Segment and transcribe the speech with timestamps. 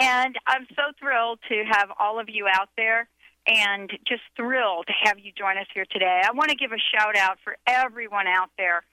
[0.00, 3.08] And I'm so thrilled to have all of you out there
[3.46, 6.22] and just thrilled to have you join us here today.
[6.24, 8.84] I want to give a shout out for everyone out there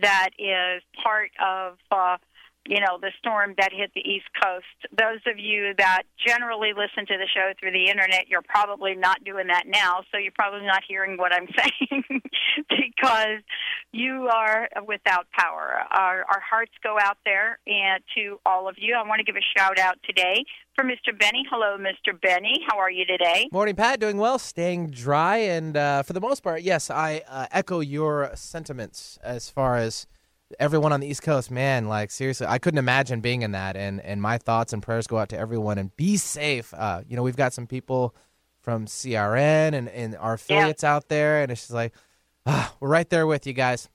[0.00, 1.76] that is part of.
[1.90, 2.16] Uh,
[2.68, 4.92] you know, the storm that hit the East Coast.
[4.92, 9.24] Those of you that generally listen to the show through the internet, you're probably not
[9.24, 12.04] doing that now, so you're probably not hearing what I'm saying
[12.68, 13.40] because
[13.92, 15.80] you are without power.
[15.90, 18.94] Our, our hearts go out there and to all of you.
[18.94, 20.44] I want to give a shout out today
[20.76, 21.18] for Mr.
[21.18, 21.44] Benny.
[21.50, 22.20] Hello, Mr.
[22.20, 22.60] Benny.
[22.68, 23.48] How are you today?
[23.50, 23.98] Morning, Pat.
[23.98, 28.30] Doing well, staying dry, and uh, for the most part, yes, I uh, echo your
[28.34, 30.06] sentiments as far as
[30.58, 33.76] everyone on the East Coast, man, like seriously, I couldn't imagine being in that.
[33.76, 35.78] And and my thoughts and prayers go out to everyone.
[35.78, 36.72] And be safe.
[36.74, 38.14] Uh, you know, we've got some people
[38.60, 40.94] from CRN and, and our affiliates yeah.
[40.94, 41.94] out there, and it's just like,
[42.46, 43.88] ah, we're right there with you guys.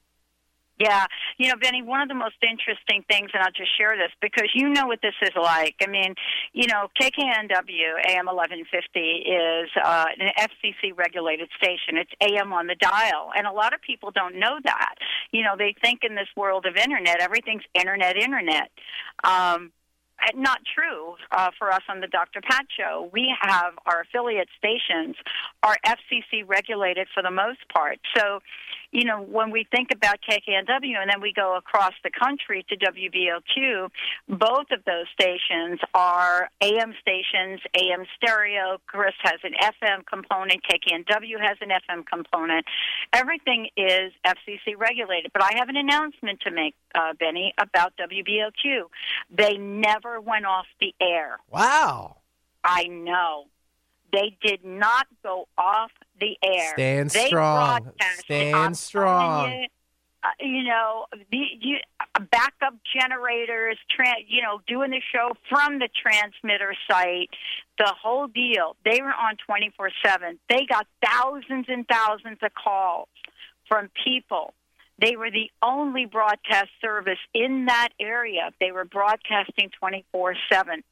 [0.80, 1.06] Yeah,
[1.38, 4.50] you know, Benny, one of the most interesting things, and I'll just share this because
[4.56, 5.76] you know what this is like.
[5.84, 6.16] I mean,
[6.52, 11.98] you know, KKNW AM 1150 is uh, an FCC regulated station.
[11.98, 14.96] It's AM on the dial, and a lot of people don't know that.
[15.32, 18.72] You know, they think in this world of internet, everything's internet, internet.
[19.24, 19.72] Um,
[20.36, 22.42] not true uh, for us on the Dr.
[22.42, 23.10] Pat show.
[23.12, 25.16] We have our affiliate stations
[25.62, 28.00] are FCC regulated for the most part.
[28.16, 28.40] So,
[28.94, 32.78] you know, when we think about KKNW and then we go across the country to
[32.78, 33.90] WBLQ,
[34.30, 38.78] both of those stations are AM stations, AM stereo.
[38.86, 40.62] Chris has an FM component.
[40.64, 42.66] KKNW has an FM component.
[43.12, 45.32] Everything is FCC regulated.
[45.34, 48.84] But I have an announcement to make, uh, Benny, about WBLQ.
[49.36, 51.40] They never went off the air.
[51.50, 52.18] Wow.
[52.64, 53.46] I know.
[54.12, 56.74] They did not go off the air.
[56.74, 57.92] Stand they strong.
[58.20, 59.52] Stand strong.
[59.52, 59.68] You,
[60.24, 65.80] uh, you know, the, you, uh, backup generators, tra- you know, doing the show from
[65.80, 67.30] the transmitter site,
[67.78, 68.76] the whole deal.
[68.86, 70.40] They were on 24 7.
[70.50, 73.10] They got thousands and thousands of calls
[73.68, 74.54] from people.
[75.00, 78.52] They were the only broadcast service in that area.
[78.60, 80.84] They were broadcasting 24 7.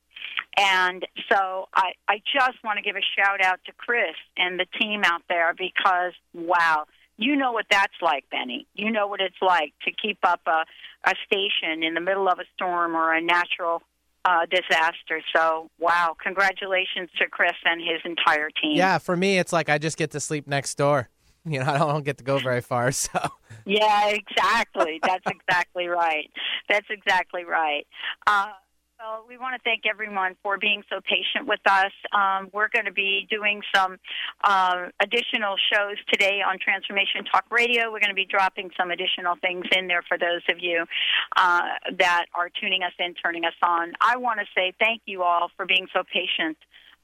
[0.58, 4.66] And so I, I just want to give a shout out to Chris and the
[4.80, 6.86] team out there because, wow,
[7.18, 8.68] you know what that's like, Benny.
[8.74, 10.66] You know what it's like to keep up a,
[11.06, 13.82] a station in the middle of a storm or a natural
[14.26, 15.22] uh, disaster.
[15.36, 18.76] So, wow, congratulations to Chris and his entire team.
[18.76, 21.10] Yeah, for me, it's like I just get to sleep next door.
[21.44, 22.92] You know, I don't get to go very far.
[22.92, 23.20] So,
[23.66, 25.00] yeah, exactly.
[25.02, 26.30] That's exactly right.
[26.70, 27.88] That's exactly right.
[28.28, 28.52] Uh,
[29.02, 31.92] well, we want to thank everyone for being so patient with us.
[32.14, 33.98] Um, we're going to be doing some
[34.44, 37.92] uh, additional shows today on Transformation Talk Radio.
[37.92, 40.86] We're going to be dropping some additional things in there for those of you
[41.36, 41.62] uh,
[41.98, 43.94] that are tuning us in, turning us on.
[44.02, 46.58] I want to say thank you all for being so patient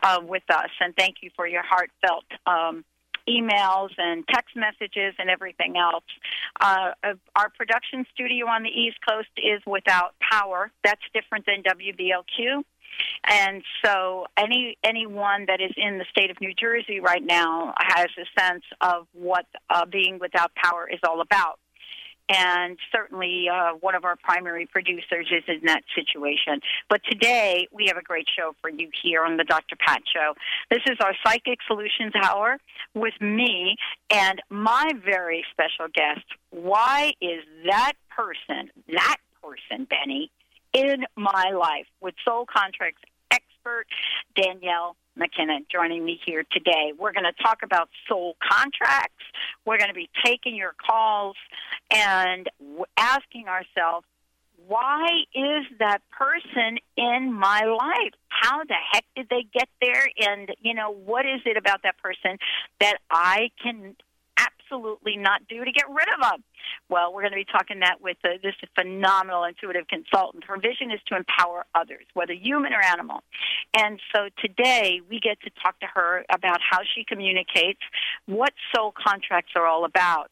[0.03, 2.25] uh, with us, and thank you for your heartfelt.
[2.45, 2.85] Um,
[3.27, 6.03] emails and text messages and everything else.
[6.59, 6.91] Uh,
[7.35, 10.71] our production studio on the East Coast is without power.
[10.83, 12.63] That's different than WBLQ.
[13.29, 18.07] And so, any anyone that is in the state of New Jersey right now has
[18.17, 21.59] a sense of what uh, being without power is all about
[22.29, 26.59] and certainly uh, one of our primary producers is in that situation.
[26.89, 29.75] But today we have a great show for you here on the Dr.
[29.75, 30.33] Pat Show.
[30.69, 32.57] This is our Psychic Solutions Hour
[32.93, 33.75] with me
[34.09, 36.25] and my very special guest.
[36.49, 40.31] Why is that person, that person, Benny,
[40.73, 43.01] in my life with soul contracts
[43.67, 43.85] expert,
[44.35, 46.93] Danielle MacKinnon, joining me here today.
[46.97, 49.23] We're going to talk about soul contracts.
[49.65, 51.35] We're going to be taking your calls
[51.91, 52.47] and
[52.97, 54.05] asking ourselves,
[54.67, 58.13] why is that person in my life?
[58.27, 60.07] How the heck did they get there?
[60.19, 62.37] And, you know, what is it about that person
[62.79, 63.95] that I can
[64.67, 66.43] absolutely not do to get rid of them?
[66.89, 70.43] Well, we're going to be talking that with uh, this phenomenal intuitive consultant.
[70.45, 73.23] Her vision is to empower others, whether human or animal.
[73.75, 77.81] And so today we get to talk to her about how she communicates,
[78.25, 80.29] what soul contracts are all about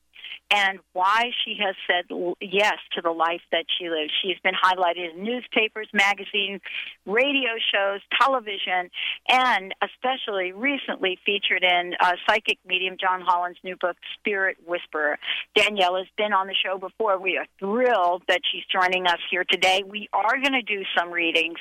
[0.51, 2.05] and why she has said
[2.39, 4.11] yes to the life that she lives.
[4.21, 6.61] She's been highlighted in newspapers, magazines,
[7.05, 8.89] radio shows, television,
[9.27, 15.17] and especially recently featured in uh, psychic medium John Holland's new book, Spirit Whisperer.
[15.55, 17.19] Danielle has been on the show before.
[17.19, 19.83] We are thrilled that she's joining us here today.
[19.85, 21.57] We are going to do some readings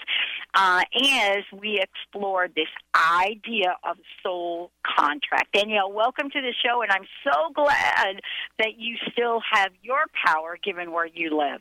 [0.55, 5.55] uh, as we explore this idea of soul contract.
[5.55, 8.21] Danielle, welcome to the show, and I'm so glad
[8.59, 11.61] that you still have your power given where you live.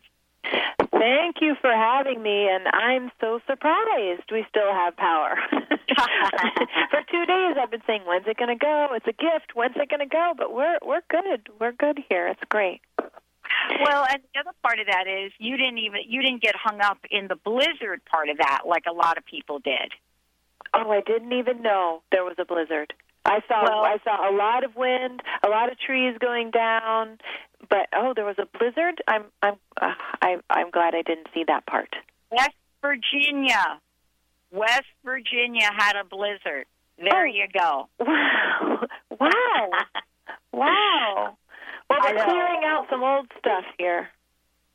[0.91, 5.35] Thank you for having me, and I'm so surprised we still have power.
[5.49, 8.89] for two days, I've been saying, "When's it going to go?
[8.93, 9.53] It's a gift.
[9.53, 11.49] When's it going to go?" But we're we're good.
[11.59, 12.27] We're good here.
[12.27, 12.81] It's great.
[13.83, 16.81] Well, and the other part of that is you didn't even you didn't get hung
[16.81, 19.93] up in the blizzard part of that like a lot of people did.
[20.73, 22.93] Oh, I didn't even know there was a blizzard.
[23.25, 27.17] I saw well, I saw a lot of wind, a lot of trees going down,
[27.69, 29.01] but oh, there was a blizzard.
[29.07, 31.95] I'm I'm uh, I, I'm glad I didn't see that part.
[32.31, 33.79] West Virginia,
[34.51, 36.65] West Virginia had a blizzard.
[36.97, 37.31] There oh.
[37.31, 37.89] you go.
[37.99, 38.87] Wow!
[39.19, 39.69] Wow!
[40.51, 41.37] wow!
[41.89, 44.09] Well, they're clearing out some old stuff here.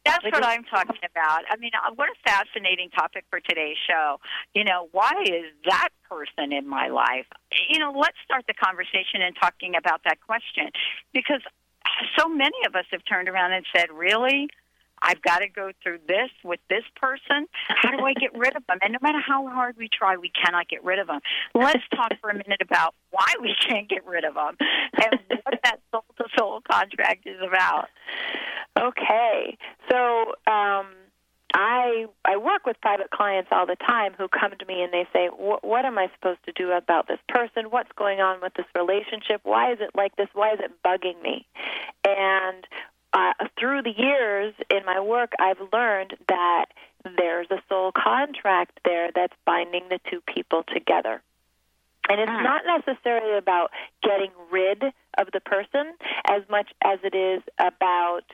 [0.05, 1.43] That's what I'm talking about.
[1.51, 4.19] I mean, uh, what a fascinating topic for today's show.
[4.55, 7.27] You know, why is that person in my life?
[7.69, 10.71] You know, let's start the conversation and talking about that question
[11.13, 11.43] because
[12.19, 14.49] so many of us have turned around and said, "Really?
[15.03, 17.47] I've got to go through this with this person.
[17.69, 18.79] How do I get rid of them?
[18.83, 21.21] And no matter how hard we try, we cannot get rid of them.
[21.55, 25.61] Let's talk for a minute about why we can't get rid of them and what
[25.65, 27.89] that soul to soul contract is about.
[28.79, 29.57] Okay.
[29.91, 30.87] So, um,
[31.55, 35.07] I I work with private clients all the time who come to me and they
[35.13, 37.71] say, "What am I supposed to do about this person?
[37.71, 39.41] What's going on with this relationship?
[39.45, 40.29] Why is it like this?
[40.35, 41.47] Why is it bugging me?"
[42.05, 42.67] And
[43.19, 46.67] uh, through the years in my work, I've learned that
[47.17, 51.21] there's a soul contract there that's binding the two people together.
[52.09, 52.43] And it's hmm.
[52.43, 53.71] not necessarily about
[54.03, 54.83] getting rid
[55.19, 55.95] of the person
[56.29, 58.25] as much as it is about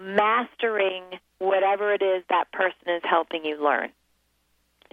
[0.00, 1.02] mastering
[1.38, 3.90] whatever it is that person is helping you learn.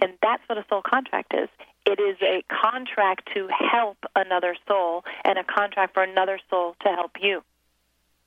[0.00, 1.48] And that's what a soul contract is.
[1.86, 6.88] It is a contract to help another soul and a contract for another soul to
[6.88, 7.42] help you.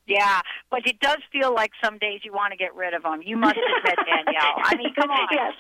[0.08, 3.22] Yeah, but it does feel like some days you want to get rid of them.
[3.24, 4.62] You must admit, Danielle.
[4.64, 5.28] I mean, come on.
[5.32, 5.54] Yes.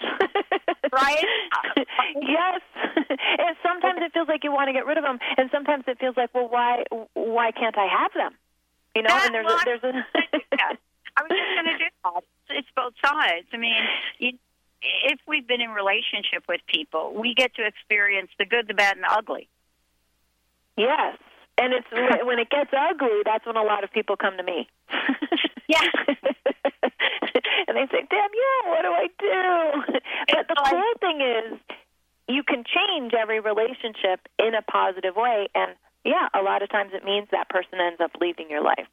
[0.94, 1.26] right?
[2.22, 2.62] yes.
[2.96, 6.00] And sometimes it feels like you want to get rid of them, and sometimes it
[6.00, 6.84] feels like, well, why
[7.14, 8.38] why can't I have them?
[8.96, 10.06] You know, and there's a, there's a.
[11.18, 12.24] I was just going to do that.
[12.50, 13.48] It's both sides.
[13.54, 13.74] I mean,
[14.20, 14.32] you,
[14.82, 18.96] if we've been in relationship with people, we get to experience the good, the bad,
[18.96, 19.50] and the ugly.
[20.78, 21.18] Yes.
[21.58, 21.88] And it's
[22.26, 24.68] when it gets ugly, that's when a lot of people come to me.
[25.68, 25.82] yeah.
[27.68, 30.00] and they say, Danielle, what do I do?
[30.34, 31.60] But the cool thing is,
[32.28, 35.48] you can change every relationship in a positive way.
[35.56, 38.88] And yeah, a lot of times it means that person ends up leaving your life.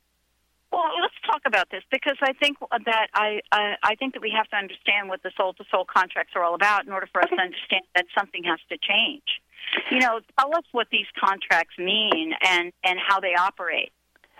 [0.72, 4.32] Well, let's talk about this because I think that I I, I think that we
[4.34, 7.20] have to understand what the soul to soul contracts are all about in order for
[7.20, 9.42] us to understand that something has to change.
[9.90, 13.92] You know, tell us what these contracts mean and and how they operate.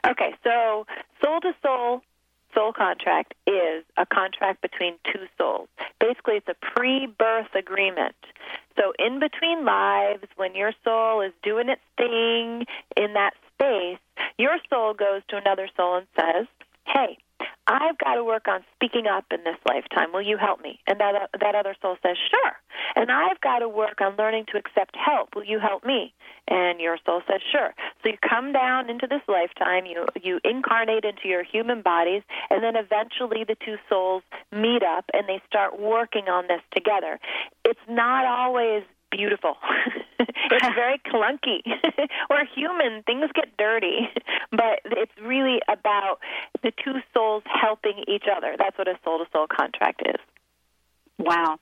[0.07, 0.87] Okay, so
[1.23, 2.03] soul to soul
[2.55, 5.69] soul contract is a contract between two souls.
[6.01, 8.17] Basically, it's a pre-birth agreement.
[8.77, 13.99] So in between lives, when your soul is doing its thing in that space,
[14.39, 16.47] your soul goes to another soul and says,
[16.87, 17.19] "Hey,
[17.67, 20.13] I've got to work on speaking up in this lifetime.
[20.13, 22.53] Will you help me?" And that that other soul says, "Sure."
[22.95, 25.35] And I've got to work on learning to accept help.
[25.35, 26.13] Will you help me?
[26.49, 31.05] And your soul says, "Sure." So you come down into this lifetime, you you incarnate
[31.05, 35.79] into your human bodies, and then eventually the two souls meet up and they start
[35.79, 37.19] working on this together.
[37.65, 39.57] It's not always beautiful.
[40.19, 41.61] it's very clunky.
[42.31, 43.03] We're human.
[43.05, 44.09] Things get dirty.
[44.51, 46.19] But it's really about
[46.63, 48.57] the two souls helping each other.
[48.59, 50.21] That's what a soul to soul contract is.
[51.19, 51.59] Wow.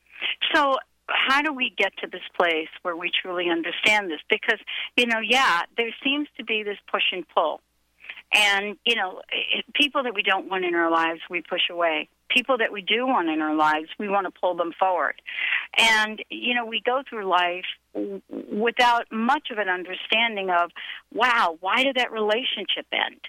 [0.54, 0.76] So
[1.08, 4.20] how do we get to this place where we truly understand this?
[4.28, 4.58] Because,
[4.96, 7.60] you know, yeah, there seems to be this push and pull.
[8.32, 9.22] And, you know,
[9.74, 12.08] people that we don't want in our lives, we push away.
[12.34, 15.20] People that we do want in our lives, we want to pull them forward.
[15.76, 17.64] And, you know, we go through life
[18.50, 20.70] without much of an understanding of,
[21.12, 23.20] wow, why did that relationship end?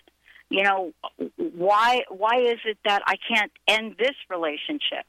[0.50, 0.94] You know,
[1.38, 5.06] why why is it that I can't end this relationship?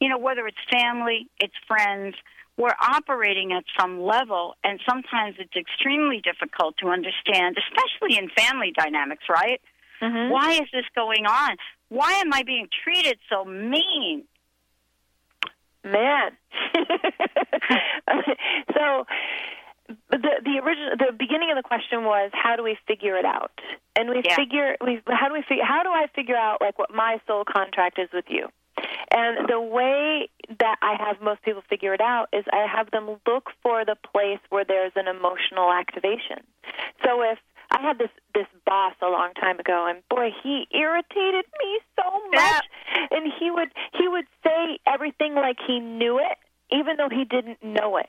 [0.00, 2.14] You know, whether it's family, it's friends,
[2.56, 8.72] we're operating at some level, and sometimes it's extremely difficult to understand, especially in family
[8.76, 9.60] dynamics, right?
[10.00, 10.30] Mm-hmm.
[10.30, 11.56] Why is this going on?
[11.94, 14.24] Why am I being treated so mean?
[15.84, 16.32] Man.
[18.74, 19.06] so
[20.10, 23.52] the the original the beginning of the question was how do we figure it out?
[23.94, 24.34] And we yeah.
[24.34, 27.44] figure we how do we figure how do I figure out like what my soul
[27.44, 28.48] contract is with you?
[29.14, 33.20] And the way that I have most people figure it out is I have them
[33.24, 36.42] look for the place where there's an emotional activation.
[37.04, 37.38] So if
[37.70, 41.78] I had this this boss a long time ago, and boy, he irritated me
[42.34, 42.64] much.
[43.10, 46.38] And he would he would say everything like he knew it,
[46.70, 48.08] even though he didn't know it.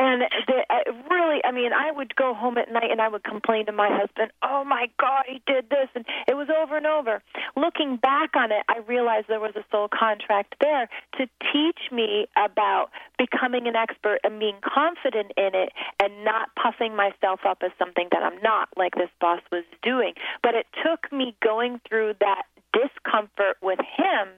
[0.00, 3.24] And the, uh, really, I mean, I would go home at night and I would
[3.24, 6.86] complain to my husband, "Oh my God, he did this," and it was over and
[6.86, 7.20] over.
[7.56, 12.28] Looking back on it, I realized there was a soul contract there to teach me
[12.36, 17.72] about becoming an expert and being confident in it, and not puffing myself up as
[17.76, 20.14] something that I'm not, like this boss was doing.
[20.44, 24.28] But it took me going through that discomfort with him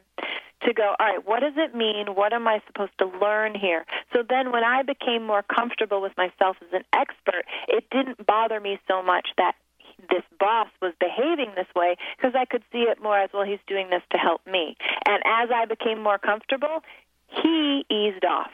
[0.63, 2.15] to go, all right, what does it mean?
[2.15, 3.87] What am I supposed to learn here?
[4.13, 8.61] So then when I became more comfortable with myself as an expert, it didn't bother
[8.61, 9.55] me so much that
[10.09, 13.61] this boss was behaving this way because I could see it more as well, he's
[13.67, 14.77] doing this to help me.
[15.07, 16.83] And as I became more comfortable,
[17.29, 18.51] he eased off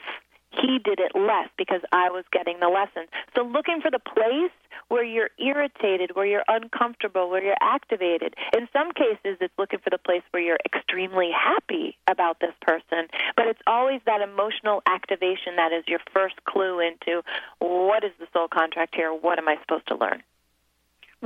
[0.51, 3.09] he did it less because I was getting the lesson.
[3.35, 4.53] So looking for the place
[4.89, 8.35] where you're irritated, where you're uncomfortable, where you're activated.
[8.57, 13.09] In some cases, it's looking for the place where you're extremely happy about this person,
[13.37, 17.23] but it's always that emotional activation that is your first clue into
[17.59, 19.13] what is the soul contract here?
[19.13, 20.23] What am I supposed to learn?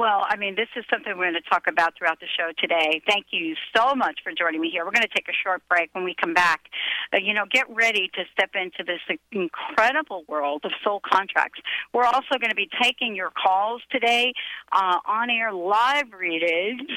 [0.00, 3.02] Well, I mean, this is something we're going to talk about throughout the show today.
[3.07, 4.87] Thank you so much for joining me here.
[4.87, 6.62] We're going to take a short break when we come back.
[7.12, 11.61] Uh, you know, get ready to step into this incredible world of soul contracts.
[11.92, 14.33] We're also going to be taking your calls today,
[14.73, 16.88] uh, on air live readings,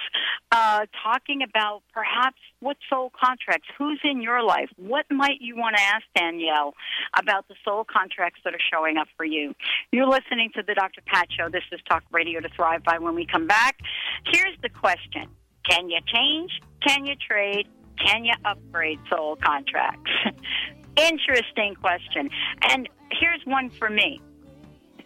[0.54, 5.76] uh, talking about perhaps what soul contracts, who's in your life, what might you want
[5.76, 6.74] to ask Danielle
[7.20, 9.54] about the soul contracts that are showing up for you.
[9.92, 11.02] You're listening to the Dr.
[11.06, 11.50] Pat Show.
[11.50, 13.78] This is Talk Radio to Thrive by when we come back.
[14.32, 15.28] Here's the question
[15.70, 16.52] Can you change?
[16.86, 17.68] Can you trade?
[18.04, 20.12] Can you upgrade soul contracts?
[20.98, 22.30] Interesting question.
[22.70, 24.22] And here's one for me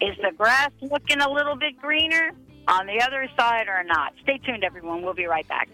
[0.00, 2.30] Is the grass looking a little bit greener
[2.68, 4.12] on the other side or not?
[4.22, 5.02] Stay tuned, everyone.
[5.02, 5.68] We'll be right back.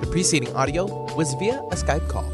[0.00, 2.24] The preceding audio was via a Skype call.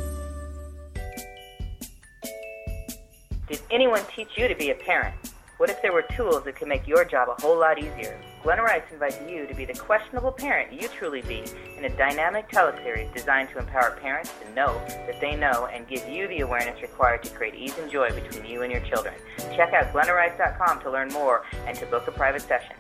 [3.49, 5.17] Did anyone teach you to be a parent?
[5.57, 8.17] What if there were tools that could make your job a whole lot easier?
[8.45, 11.43] Glenna Rice invites you to be the questionable parent you truly be
[11.77, 16.09] in a dynamic teleseries designed to empower parents to know that they know and give
[16.09, 19.15] you the awareness required to create ease and joy between you and your children.
[19.57, 22.77] Check out glennarice.com to learn more and to book a private session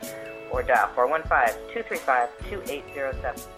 [0.50, 3.57] or dial 415 235 2807.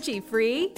[0.00, 0.72] allergy free?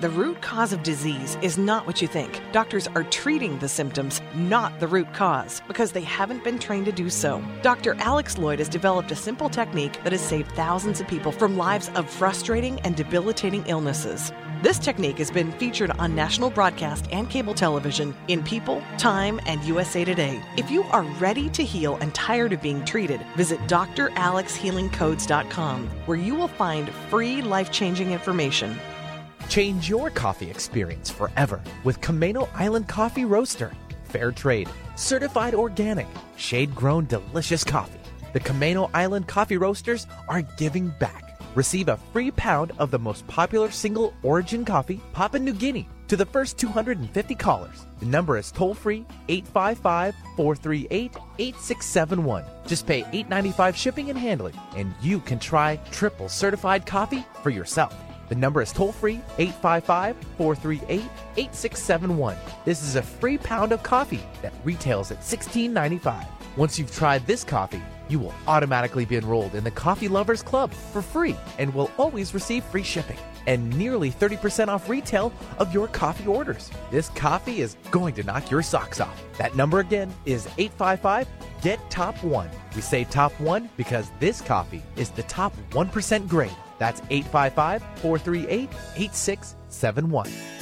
[0.00, 2.42] The root cause of disease is not what you think.
[2.50, 6.92] Doctors are treating the symptoms, not the root cause, because they haven't been trained to
[6.92, 7.40] do so.
[7.62, 7.94] Dr.
[8.00, 11.88] Alex Loyd has developed a simple technique that has saved thousands of people from lives
[11.94, 14.32] of frustrating and debilitating illnesses.
[14.62, 19.62] This technique has been featured on national broadcast and cable television in People, Time, and
[19.64, 20.40] USA Today.
[20.56, 26.36] If you are ready to heal and tired of being treated, visit dralexhealingcodes.com, where you
[26.36, 28.78] will find free life changing information
[29.48, 33.70] Change your coffee experience forever with Camano Island Coffee Roaster.
[34.04, 34.66] Fair trade,
[34.96, 38.00] certified organic, shade grown delicious coffee.
[38.32, 41.31] The Camano Island Coffee Roasters are giving back.
[41.54, 46.16] Receive a free pound of the most popular single origin coffee, Papua New Guinea, to
[46.16, 47.86] the first 250 callers.
[48.00, 52.44] The number is toll free 855 438 8671.
[52.66, 57.94] Just pay $8.95 shipping and handling, and you can try triple certified coffee for yourself.
[58.28, 61.02] The number is toll free 855 438
[61.36, 62.36] 8671.
[62.64, 66.26] This is a free pound of coffee that retails at $16.95.
[66.56, 67.82] Once you've tried this coffee,
[68.12, 72.34] you will automatically be enrolled in the Coffee Lovers Club for free and will always
[72.34, 76.70] receive free shipping and nearly 30% off retail of your coffee orders.
[76.90, 79.20] This coffee is going to knock your socks off.
[79.38, 81.26] That number again is 855
[81.62, 82.50] Get Top 1.
[82.74, 86.50] We say top 1 because this coffee is the top 1% grade.
[86.78, 90.61] That's 855 438 8671.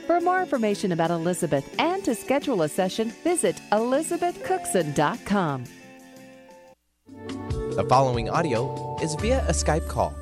[0.11, 5.63] For more information about Elizabeth and to schedule a session, visit elizabethcookson.com.
[7.77, 10.13] The following audio is via a Skype call.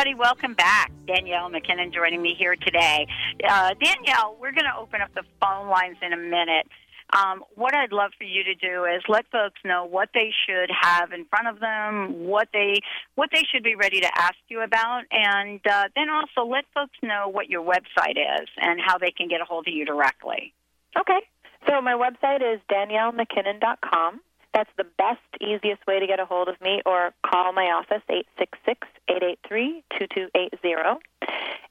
[0.00, 0.90] Everybody, welcome back.
[1.06, 3.06] Danielle MacKinnon joining me here today.
[3.46, 6.66] Uh, Danielle, we're going to open up the phone lines in a minute.
[7.12, 10.70] Um, what I'd love for you to do is let folks know what they should
[10.70, 12.80] have in front of them, what they
[13.16, 16.96] what they should be ready to ask you about, and uh, then also let folks
[17.02, 20.54] know what your website is and how they can get a hold of you directly.
[20.98, 21.20] Okay.
[21.68, 24.22] So my website is daniellemackinnon.com.
[24.52, 28.02] That's the best, easiest way to get a hold of me, or call my office,
[28.08, 31.00] 866 883 2280.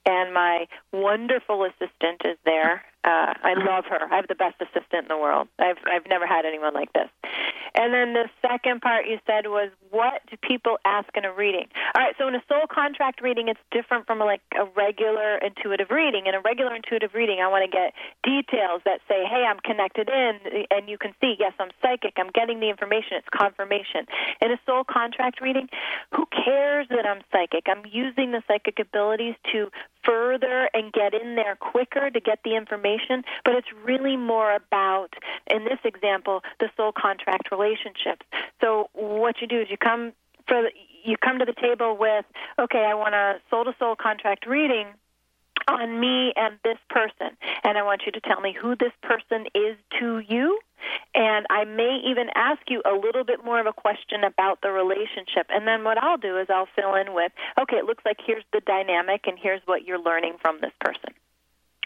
[0.05, 2.83] And my wonderful assistant is there.
[3.03, 4.11] Uh, I love her.
[4.11, 5.47] I have the best assistant in the world.
[5.57, 7.07] I've I've never had anyone like this.
[7.75, 11.67] And then the second part you said was, what do people ask in a reading?
[11.95, 15.89] All right, so in a soul contract reading, it's different from like a regular intuitive
[15.89, 16.25] reading.
[16.27, 20.09] In a regular intuitive reading, I want to get details that say, hey, I'm connected
[20.09, 22.13] in, and you can see, yes, I'm psychic.
[22.17, 23.17] I'm getting the information.
[23.17, 24.05] It's confirmation.
[24.41, 25.69] In a soul contract reading,
[26.13, 27.65] who cares that I'm psychic?
[27.67, 29.69] I'm using the psychic abilities to
[30.03, 35.13] further and get in there quicker to get the information, but it's really more about,
[35.49, 38.25] in this example, the soul contract relationships.
[38.61, 40.13] So what you do is you come
[40.47, 40.69] for the,
[41.03, 42.25] you come to the table with,
[42.57, 44.87] okay, I want a soul to soul contract reading
[45.67, 49.45] on me and this person, and I want you to tell me who this person
[49.53, 50.59] is to you.
[51.13, 54.71] And I may even ask you a little bit more of a question about the
[54.71, 55.47] relationship.
[55.49, 58.45] And then what I'll do is I'll fill in with, okay, it looks like here's
[58.53, 61.13] the dynamic and here's what you're learning from this person.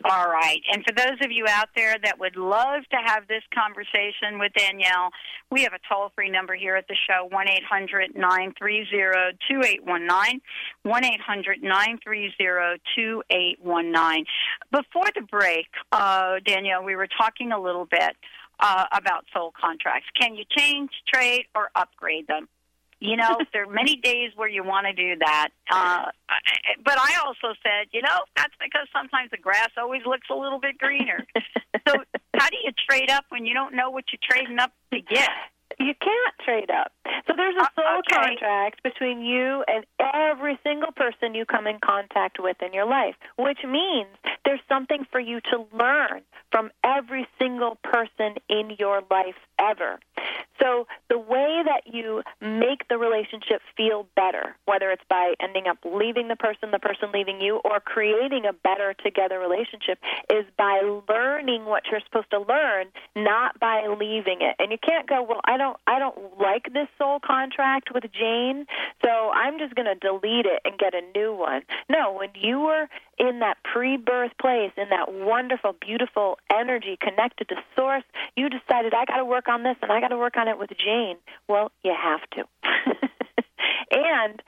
[0.05, 0.61] All right.
[0.71, 4.51] And for those of you out there that would love to have this conversation with
[4.53, 5.11] Danielle,
[5.49, 10.41] we have a toll free number here at the show 1 800 930 2819.
[10.83, 14.25] 1 800 930 2819.
[14.71, 18.15] Before the break, uh, Danielle, we were talking a little bit
[18.59, 20.07] uh, about soul contracts.
[20.19, 22.49] Can you change, trade, or upgrade them?
[23.03, 25.49] You know, there are many days where you want to do that.
[25.69, 26.05] Uh,
[26.83, 30.59] but I also said, you know, that's because sometimes the grass always looks a little
[30.59, 31.25] bit greener.
[31.87, 31.95] so
[32.35, 35.29] how do you trade up when you don't know what you're trading up to get?
[35.79, 36.93] You can't trade up.
[37.27, 38.15] So there's a soul Uh, okay.
[38.15, 43.15] contract between you and every single person you come in contact with in your life,
[43.37, 44.09] which means
[44.45, 49.99] there's something for you to learn from every single person in your life ever.
[50.61, 55.79] So the way that you make the relationship feel better, whether it's by ending up
[55.83, 59.99] leaving the person, the person leaving you, or creating a better together relationship,
[60.31, 64.55] is by learning what you're supposed to learn, not by leaving it.
[64.59, 68.65] And you can't go, well, I don't, I don't like this soul contract with Jane,
[69.03, 71.61] so I'm just going to delete it and get a new one.
[71.89, 77.55] No, when you were in that pre-birth place, in that wonderful, beautiful energy connected to
[77.75, 78.03] source,
[78.35, 80.57] you decided I got to work on this and I got to work on it
[80.57, 81.17] with Jane.
[81.47, 82.43] Well, you have to.
[83.91, 84.41] and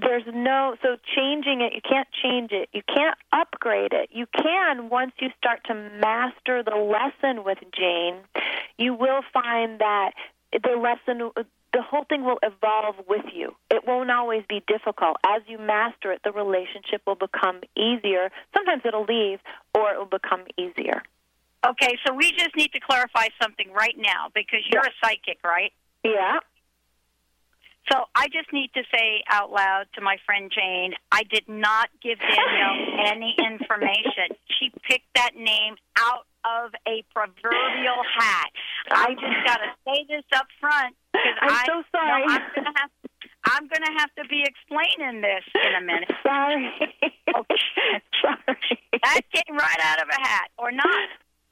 [0.00, 2.68] there's no so changing it, you can't change it.
[2.72, 4.10] You can't upgrade it.
[4.12, 8.16] You can once you start to master the lesson with Jane,
[8.78, 10.12] you will find that
[10.52, 11.30] the lesson
[11.74, 13.50] the whole thing will evolve with you.
[13.68, 15.16] It won't always be difficult.
[15.26, 18.30] As you master it, the relationship will become easier.
[18.54, 19.40] Sometimes it'll leave,
[19.74, 21.02] or it will become easier.
[21.66, 25.72] Okay, so we just need to clarify something right now because you're a psychic, right?
[26.04, 26.38] Yeah.
[27.90, 31.90] So I just need to say out loud to my friend Jane, I did not
[32.02, 34.36] give Danielle any information.
[34.58, 38.50] She picked that name out of a proverbial hat.
[38.90, 42.26] I just got to say this up front because I'm I, so sorry.
[42.26, 42.90] No, I'm gonna have.
[43.46, 46.10] I'm going to have to be explaining this in a minute.
[46.22, 46.72] Sorry.
[46.80, 47.60] Okay.
[48.22, 48.80] Sorry.
[49.02, 51.08] That came right out of a hat, or not,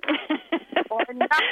[0.90, 1.42] or not.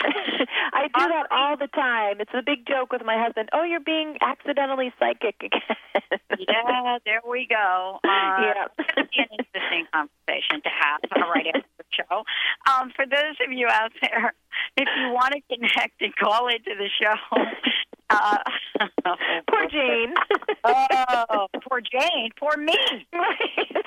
[0.72, 2.20] I do that all the time.
[2.20, 3.48] It's a big joke with my husband.
[3.52, 5.60] Oh, you're being accidentally psychic again.
[6.38, 7.98] Yeah, there we go.
[8.04, 8.66] Uh, Yeah.
[8.78, 12.24] It's going to be an interesting conversation to have uh, right after the show.
[12.68, 14.34] Um, for those of you out there,
[14.76, 17.16] if you want to connect and call into the show,
[18.10, 18.38] uh,
[19.50, 20.14] Poor Jane.
[20.64, 22.76] oh, poor Jane, poor me.
[23.12, 23.32] right.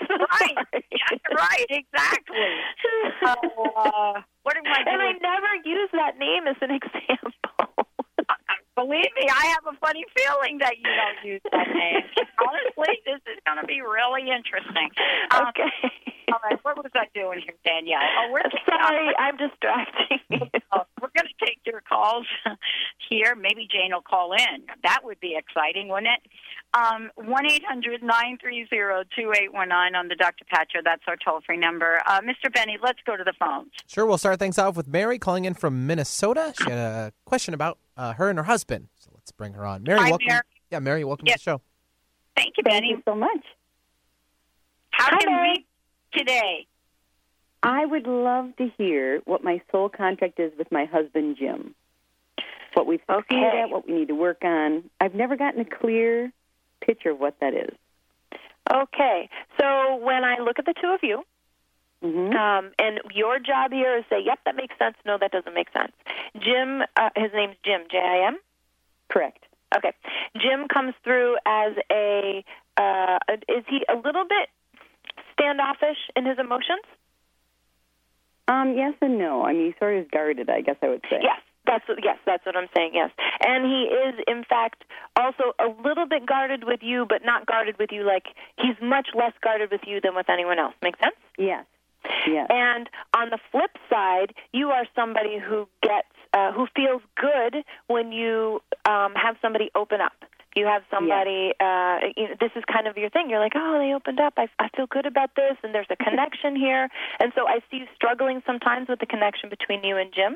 [0.09, 2.35] Right, right, exactly.
[3.23, 3.29] So,
[3.77, 7.85] uh, what am I And I never use that name as an example.
[8.75, 12.01] Believe me, I have a funny feeling that you don't use that name.
[12.39, 14.89] Honestly, this is going to be really interesting.
[15.31, 15.91] Um, okay.
[16.31, 17.99] All right, what was I doing here, Danielle?
[17.99, 20.39] Oh, we're Sorry, I'm distracting you.
[21.15, 22.25] We're going to take your calls
[23.09, 23.35] here.
[23.35, 24.63] Maybe Jane will call in.
[24.83, 26.31] That would be exciting, wouldn't it?
[26.73, 30.45] Um, one eight hundred nine three zero two eight one nine on the Dr.
[30.49, 30.81] Pat Show.
[30.83, 31.99] That's our toll free number.
[32.05, 32.53] Uh, Mr.
[32.53, 33.71] Benny, let's go to the phones.
[33.87, 36.53] Sure, we'll start things off with Mary calling in from Minnesota.
[36.61, 38.89] She had a question about uh, her and her husband.
[38.99, 39.81] So let's bring her on.
[39.83, 40.27] Mary, Hi, welcome.
[40.27, 40.41] Mary.
[40.69, 41.39] Yeah, Mary, welcome Yes.
[41.41, 41.61] to the show.
[42.35, 42.95] Thank you, Benny.
[43.03, 43.43] so much.
[44.91, 45.65] How Hi, can Mary.
[46.13, 46.67] we today?
[47.61, 51.75] I would love to hear what my soul contract is with my husband, Jim.
[52.73, 53.61] What we've succeeded Okay.
[53.63, 54.89] at, what we need to work on.
[55.01, 56.31] I've never gotten a clear
[56.81, 57.75] picture of what that is.
[58.71, 59.29] Okay.
[59.59, 61.23] So when I look at the two of you,
[62.01, 62.33] Mm-hmm.
[62.33, 64.95] um, and your job here is say, yep, that makes sense.
[65.05, 65.91] No, that doesn't make sense.
[66.39, 68.37] Jim, uh, his name's Jim, J I M.
[69.09, 69.43] Correct.
[69.75, 69.91] Okay.
[70.37, 72.45] Jim comes through as a,
[72.77, 73.17] uh,
[73.49, 74.47] is he a little bit
[75.33, 76.83] standoffish in his emotions?
[78.49, 79.43] Um, yes and no.
[79.43, 81.19] I mean, he sort of is guarded, I guess I would say.
[81.21, 81.39] Yes.
[81.65, 82.91] That's what, yes, that's what I'm saying.
[82.95, 83.11] Yes,
[83.45, 84.85] and he is in fact
[85.15, 88.23] also a little bit guarded with you, but not guarded with you like
[88.57, 90.73] he's much less guarded with you than with anyone else.
[90.81, 91.15] Make sense?
[91.37, 91.65] Yes.
[92.27, 92.47] Yes.
[92.49, 98.11] And on the flip side, you are somebody who gets uh, who feels good when
[98.11, 100.13] you um, have somebody open up.
[100.59, 101.53] You have somebody.
[101.59, 103.29] Uh, you know, this is kind of your thing.
[103.29, 104.33] You're like, oh, they opened up.
[104.35, 106.89] I, I feel good about this, and there's a connection here.
[107.21, 110.35] And so I see you struggling sometimes with the connection between you and Jim.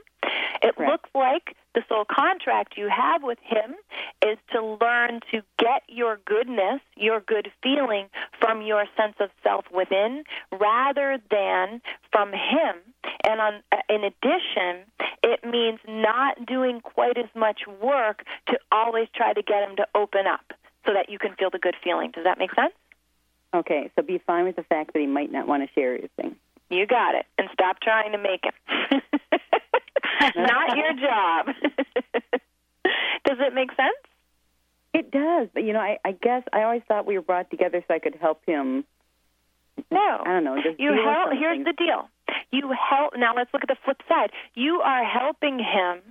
[0.62, 0.91] It Correct.
[0.91, 3.75] looks like the soul contract you have with him
[4.25, 8.07] is to learn to get your goodness, your good feeling
[8.39, 11.81] from your sense of self within rather than
[12.12, 12.75] from him.
[13.25, 13.53] And on,
[13.89, 14.86] in addition,
[15.23, 19.88] it means not doing quite as much work to always try to get him to
[19.95, 20.53] open up
[20.86, 22.12] so that you can feel the good feeling.
[22.12, 22.73] Does that make sense?
[23.55, 26.09] Okay, so be fine with the fact that he might not want to share his
[26.15, 26.36] thing.
[26.69, 27.25] You got it.
[27.38, 29.01] And stop trying to make him.
[30.36, 31.47] not your job.
[33.26, 33.95] Does it make sense?
[34.93, 37.84] It does, but you know, I, I guess I always thought we were brought together
[37.88, 38.84] so I could help him.
[39.89, 40.21] No.
[40.23, 40.58] I don't know.
[40.78, 41.32] You help.
[41.38, 42.10] Here's the deal.
[42.52, 43.13] You help.
[43.17, 44.30] Now let's look at the flip side.
[44.54, 46.02] You are helping him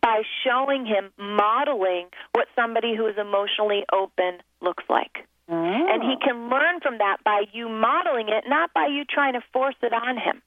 [0.00, 5.26] by showing him, modeling what somebody who is emotionally open looks like.
[5.48, 5.54] Oh.
[5.54, 9.42] And he can learn from that by you modeling it, not by you trying to
[9.52, 10.42] force it on him.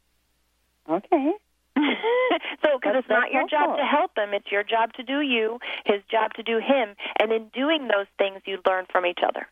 [0.90, 1.32] Okay.
[2.64, 5.60] so, because it's not your job to help him, it's your job to do you,
[5.86, 6.96] his job to do him.
[7.20, 9.48] And in doing those things, you learn from each other.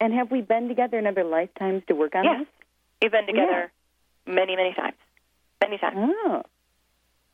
[0.00, 2.38] And have we been together in other lifetimes to work on Yes.
[2.40, 2.48] this?
[3.02, 3.72] We've been together
[4.26, 4.96] many, many times.
[5.62, 5.96] Many times.
[5.98, 6.42] Oh.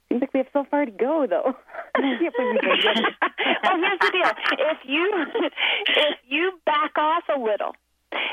[0.09, 1.57] Seems like we have so far to go, though.
[1.95, 2.85] I can't believe we've
[3.65, 5.25] well, here's the deal: if you
[5.89, 7.75] if you back off a little,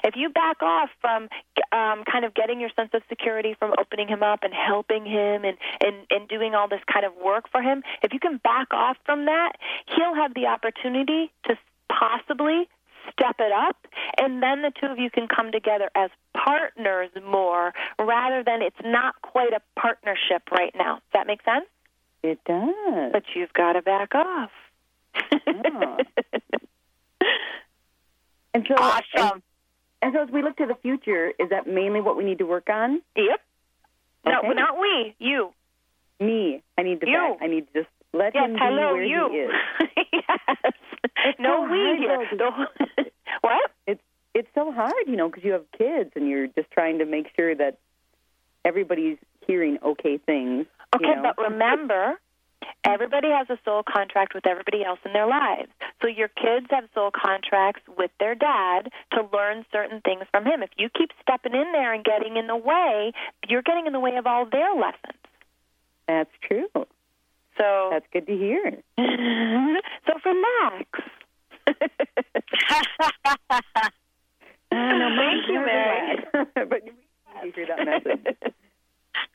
[0.04, 1.24] if you back off from
[1.72, 5.44] um, kind of getting your sense of security from opening him up and helping him
[5.44, 8.74] and, and and doing all this kind of work for him, if you can back
[8.74, 9.54] off from that,
[9.96, 11.56] he'll have the opportunity to
[11.90, 12.68] possibly
[13.12, 13.76] step it up
[14.20, 18.80] and then the two of you can come together as partners more rather than it's
[18.84, 20.96] not quite a partnership right now.
[20.96, 21.66] Does that make sense?
[22.22, 23.12] It does.
[23.12, 24.52] But you've got to back off.
[28.54, 29.44] And so, Awesome.
[30.02, 32.46] And, so, as we look to the future, is that mainly what we need to
[32.46, 33.02] work on?
[33.16, 33.42] Yep.
[34.26, 35.16] No, not we.
[35.20, 35.52] You.
[36.20, 37.08] Me, I need to.
[37.08, 37.36] You.
[37.38, 39.30] Back, I need to just Let yes, him be hello, where you.
[39.32, 39.52] he is.
[40.14, 40.74] yes.
[41.26, 42.26] It's no so we here.
[42.40, 43.06] whole-
[43.42, 43.72] what?
[43.88, 44.02] It's
[44.34, 47.28] it's so hard, you know, because you have kids and you're just trying to make
[47.36, 47.78] sure that
[48.66, 50.66] everybody's hearing okay things.
[50.96, 51.22] Okay, you know?
[51.24, 52.20] but remember,
[52.84, 55.70] everybody has a soul contract with everybody else in their lives.
[56.02, 60.64] So your kids have soul contracts with their dad to learn certain things from him.
[60.64, 63.12] If you keep stepping in there and getting in the way,
[63.48, 65.18] you're getting in the way of all their lessons.
[66.08, 66.68] That's true.
[67.58, 68.78] So That's good to hear.
[68.98, 70.90] so relax.
[74.72, 76.18] no, Thank you, Mary.
[76.56, 76.92] but we
[77.44, 78.54] need to hear that message.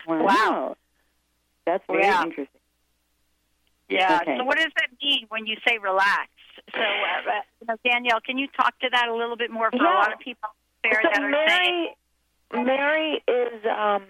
[0.06, 0.24] Wow.
[0.24, 0.76] Wow.
[1.66, 2.22] That's very Yeah.
[2.24, 2.60] interesting.
[3.88, 4.20] Yeah.
[4.23, 4.37] Okay.
[4.38, 6.29] So what does that mean when you say relax?
[6.73, 9.70] So, uh, uh, you know, Danielle, can you talk to that a little bit more
[9.70, 10.49] for a lot of people
[10.83, 11.94] there so that are saying,
[12.53, 14.05] Mary, Mary is um,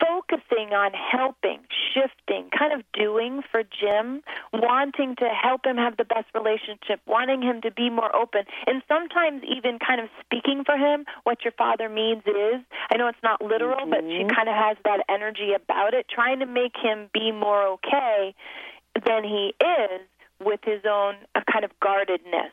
[0.00, 1.60] focusing on helping,
[1.92, 7.42] shifting, kind of doing for Jim, wanting to help him have the best relationship, wanting
[7.42, 11.52] him to be more open, and sometimes even kind of speaking for him what your
[11.52, 12.60] father means is.
[12.90, 16.40] I know it's not literal, but she kind of has that energy about it, trying
[16.40, 18.34] to make him be more okay
[19.04, 20.00] than he is
[20.44, 22.52] with his own uh, kind of guardedness.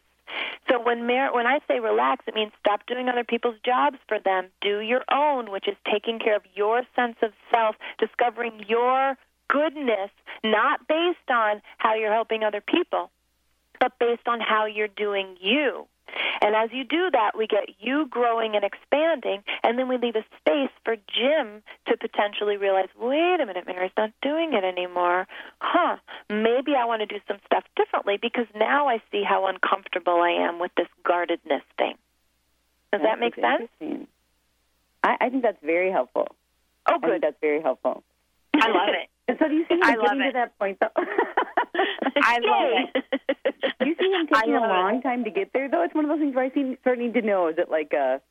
[0.69, 4.19] So when Mar- when I say relax, it means stop doing other people's jobs for
[4.19, 4.47] them.
[4.61, 9.17] Do your own, which is taking care of your sense of self, discovering your
[9.49, 10.11] goodness,
[10.43, 13.11] not based on how you're helping other people,
[13.79, 15.87] but based on how you're doing you.
[16.41, 20.15] And as you do that, we get you growing and expanding, and then we leave
[20.15, 25.27] a space for Jim to potentially realize, wait a minute, Mary's not doing it anymore.
[25.59, 25.97] Huh,
[26.29, 30.31] maybe I want to do some stuff differently because now I see how uncomfortable I
[30.47, 31.95] am with this guardedness thing.
[32.91, 33.69] Does that make sense?
[35.03, 36.27] I, I think that's very helpful.
[36.87, 37.21] Oh, I think good.
[37.21, 38.03] that's very helpful.
[38.53, 39.09] I love it.
[39.27, 40.25] And so do you see love getting it.
[40.27, 40.89] to that point, though?
[42.23, 43.03] I love it.
[43.85, 44.73] you see him taking a love it.
[44.73, 45.83] long time to get there, though?
[45.83, 47.47] It's one of those things where I seem need to know.
[47.47, 48.21] Is it like a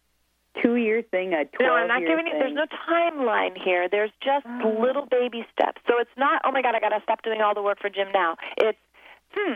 [0.63, 2.33] two-year thing, a 12 No, I'm not year giving you.
[2.39, 3.89] There's no timeline here.
[3.89, 4.77] There's just Oh.
[4.81, 5.81] little baby steps.
[5.87, 6.43] So it's not.
[6.45, 8.37] Oh my God, I got to stop doing all the work for Jim now.
[8.59, 8.79] It's
[9.33, 9.55] hmm.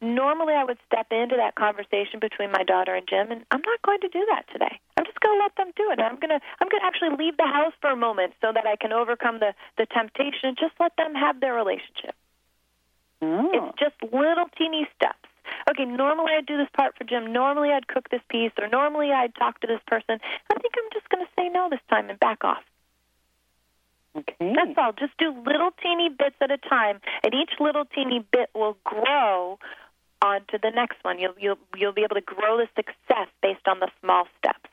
[0.00, 3.80] Normally, I would step into that conversation between my daughter and Jim, and I'm not
[3.82, 4.80] going to do that today.
[4.96, 6.00] I'm just going to let them do it.
[6.02, 6.40] I'm going to.
[6.60, 9.38] I'm going to actually leave the house for a moment so that I can overcome
[9.38, 12.16] the the temptation and just let them have their relationship.
[13.22, 13.50] Oh.
[13.52, 15.16] It's just little teeny steps.
[15.70, 17.32] Okay, normally I'd do this part for Jim.
[17.32, 20.18] Normally I'd cook this piece, or normally I'd talk to this person.
[20.50, 22.62] I think I'm just going to say no this time and back off.
[24.16, 24.34] Okay.
[24.54, 24.92] That's all.
[24.92, 29.58] Just do little teeny bits at a time, and each little teeny bit will grow
[30.20, 31.18] onto the next one.
[31.18, 34.68] You'll you'll you'll be able to grow the success based on the small steps.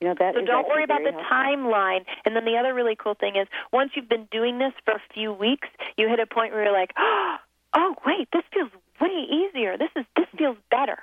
[0.00, 1.30] You know, that So don't worry about the helpful.
[1.32, 2.04] timeline.
[2.26, 5.00] And then the other really cool thing is once you've been doing this for a
[5.14, 9.76] few weeks, you hit a point where you're like, oh wait, this feels way easier.
[9.78, 10.98] This is this feels better.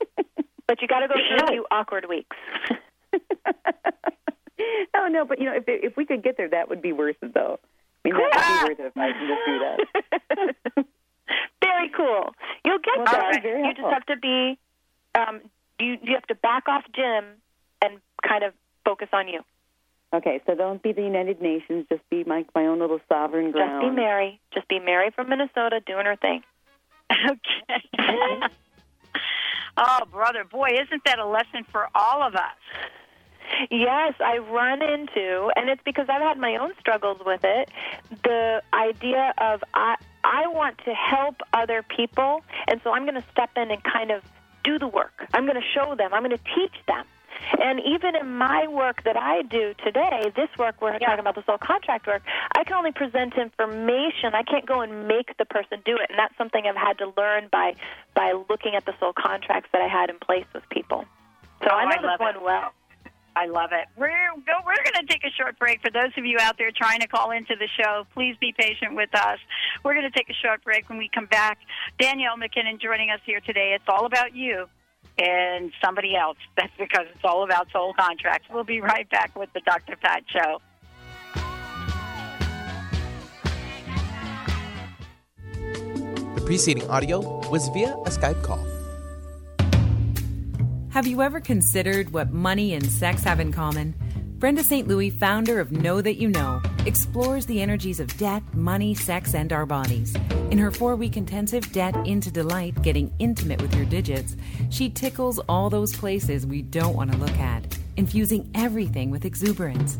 [0.66, 2.36] but you got to go through a few awkward weeks.
[4.94, 7.16] oh no, but you know, if if we could get there, that would be worth
[7.22, 7.58] it, though.
[8.06, 9.58] I mean, that would be worth it if I can just do
[10.76, 10.86] that.
[11.62, 12.34] Very cool.
[12.64, 13.64] You'll get Well, there.
[13.64, 14.58] You just have to be
[15.14, 15.40] um
[15.78, 17.24] you you have to back off Jim
[17.84, 18.52] and kind of
[18.84, 19.40] focus on you.
[20.14, 21.86] Okay, so don't be the United Nations.
[21.88, 23.82] Just be my my own little sovereign ground.
[23.82, 24.40] Just be Mary.
[24.52, 26.42] Just be Mary from Minnesota doing her thing.
[27.12, 28.40] okay.
[29.76, 32.56] oh, brother, boy, isn't that a lesson for all of us?
[33.70, 37.68] Yes, I run into, and it's because I've had my own struggles with it.
[38.22, 43.28] The idea of I I want to help other people, and so I'm going to
[43.32, 44.22] step in and kind of
[44.62, 45.26] do the work.
[45.34, 46.14] I'm going to show them.
[46.14, 47.04] I'm going to teach them.
[47.60, 51.44] And even in my work that I do today, this work we're talking about the
[51.44, 52.22] soul contract work,
[52.56, 54.34] I can only present information.
[54.34, 57.12] I can't go and make the person do it, and that's something I've had to
[57.16, 57.74] learn by
[58.14, 61.04] by looking at the soul contracts that I had in place with people.
[61.62, 62.42] So Oh, I know I this love one it.
[62.42, 62.72] well.
[63.36, 63.86] I love it.
[63.96, 65.80] We're go, we're going to take a short break.
[65.82, 68.94] For those of you out there trying to call into the show, please be patient
[68.94, 69.38] with us.
[69.82, 70.88] We're going to take a short break.
[70.88, 71.58] When we come back,
[71.98, 73.72] Danielle MacKinnon joining us here today.
[73.74, 74.68] It's all about you
[75.18, 76.36] and somebody else.
[76.56, 78.48] That's because it's all about soul contracts.
[78.52, 79.96] We'll be right back with the Dr.
[79.96, 80.60] Pat Show.
[86.34, 88.64] The preceding audio was via a Skype call.
[90.90, 93.96] Have you ever considered what money and sex have in common?
[94.38, 94.86] Brenda St.
[94.86, 99.52] Louis, founder of Know That You Know, explores the energies of debt, money, sex, and
[99.52, 100.14] our bodies.
[100.50, 104.36] In her four week intensive Debt into Delight, Getting Intimate with Your Digits,
[104.70, 109.98] she tickles all those places we don't want to look at, infusing everything with exuberance.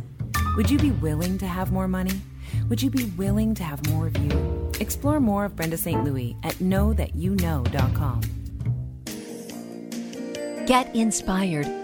[0.56, 2.20] Would you be willing to have more money?
[2.68, 4.70] Would you be willing to have more of you?
[4.80, 6.04] Explore more of Brenda St.
[6.04, 8.20] Louis at knowthatyouknow.com.
[10.66, 11.83] Get inspired.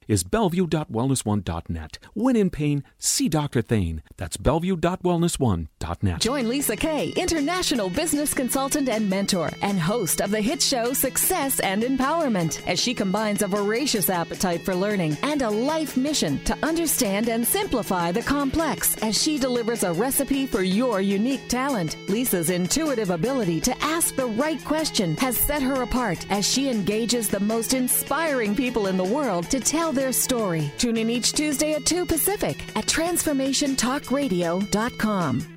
[0.07, 1.99] is bellevue.wellness1.net.
[2.13, 3.61] When in pain, see Dr.
[3.61, 4.03] Thane.
[4.17, 6.19] That's bellevue.wellness1.net.
[6.19, 11.59] Join Lisa Kay, international business consultant and mentor, and host of the hit show Success
[11.59, 16.57] and Empowerment, as she combines a voracious appetite for learning and a life mission to
[16.63, 21.97] understand and simplify the complex as she delivers a recipe for your unique talent.
[22.09, 27.27] Lisa's intuitive ability to ask the right question has set her apart as she engages
[27.27, 30.71] the most inspiring people in the world to tell their story.
[30.77, 35.47] Tune in each Tuesday at 2 Pacific at TransformationTalkRadio.com.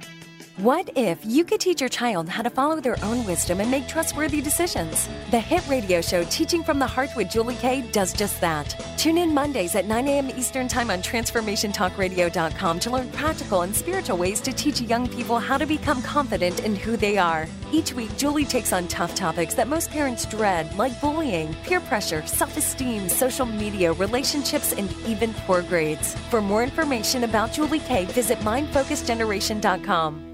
[0.58, 3.88] What if you could teach your child how to follow their own wisdom and make
[3.88, 5.08] trustworthy decisions?
[5.32, 8.80] The hit radio show Teaching from the Heart with Julie Kay does just that.
[8.96, 10.30] Tune in Mondays at 9 a.m.
[10.30, 15.58] Eastern Time on TransformationTalkRadio.com to learn practical and spiritual ways to teach young people how
[15.58, 17.48] to become confident in who they are.
[17.72, 22.24] Each week, Julie takes on tough topics that most parents dread, like bullying, peer pressure,
[22.28, 26.14] self esteem, social media, relationships, and even poor grades.
[26.30, 30.33] For more information about Julie Kay, visit MindFocusGeneration.com.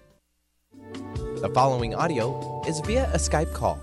[1.41, 3.79] The following audio is via a Skype call.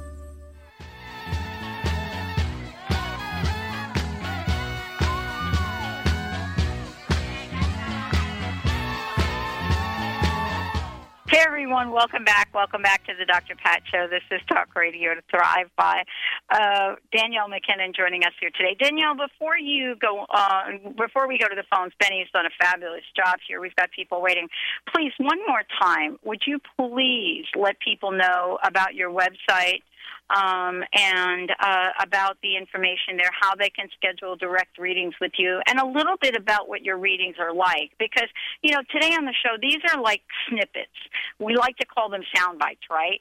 [11.39, 12.49] Hey everyone, welcome back.
[12.53, 13.55] Welcome back to the Dr.
[13.55, 14.09] Pat Show.
[14.11, 16.03] This is Talk Radio to Thrive by
[16.51, 18.75] uh, Danielle MacKinnon joining us here today.
[18.77, 20.65] Danielle, before you go, uh,
[20.97, 23.61] before we go to the phones, Benny's done a fabulous job here.
[23.61, 24.49] We've got people waiting.
[24.93, 29.83] Please, one more time, would you please let people know about your website?
[30.31, 35.61] Um, and uh, about the information there, how they can schedule direct readings with you,
[35.67, 37.93] and a little bit about what your readings are like.
[37.99, 38.29] Because,
[38.63, 40.99] you know, today on the show, these are like snippets.
[41.39, 43.21] We like to call them sound bites, right?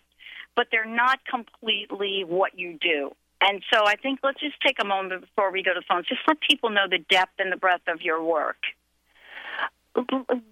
[0.56, 3.12] But they're not completely what you do.
[3.40, 6.08] And so I think let's just take a moment before we go to phones.
[6.08, 8.58] Just let people know the depth and the breadth of your work.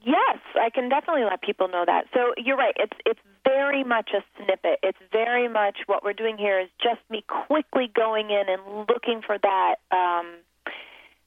[0.02, 2.06] Yes, I can definitely let people know that.
[2.14, 2.74] So you're right.
[2.78, 4.80] It's it's very much a snippet.
[4.82, 9.22] It's very much what we're doing here is just me quickly going in and looking
[9.26, 10.38] for that um,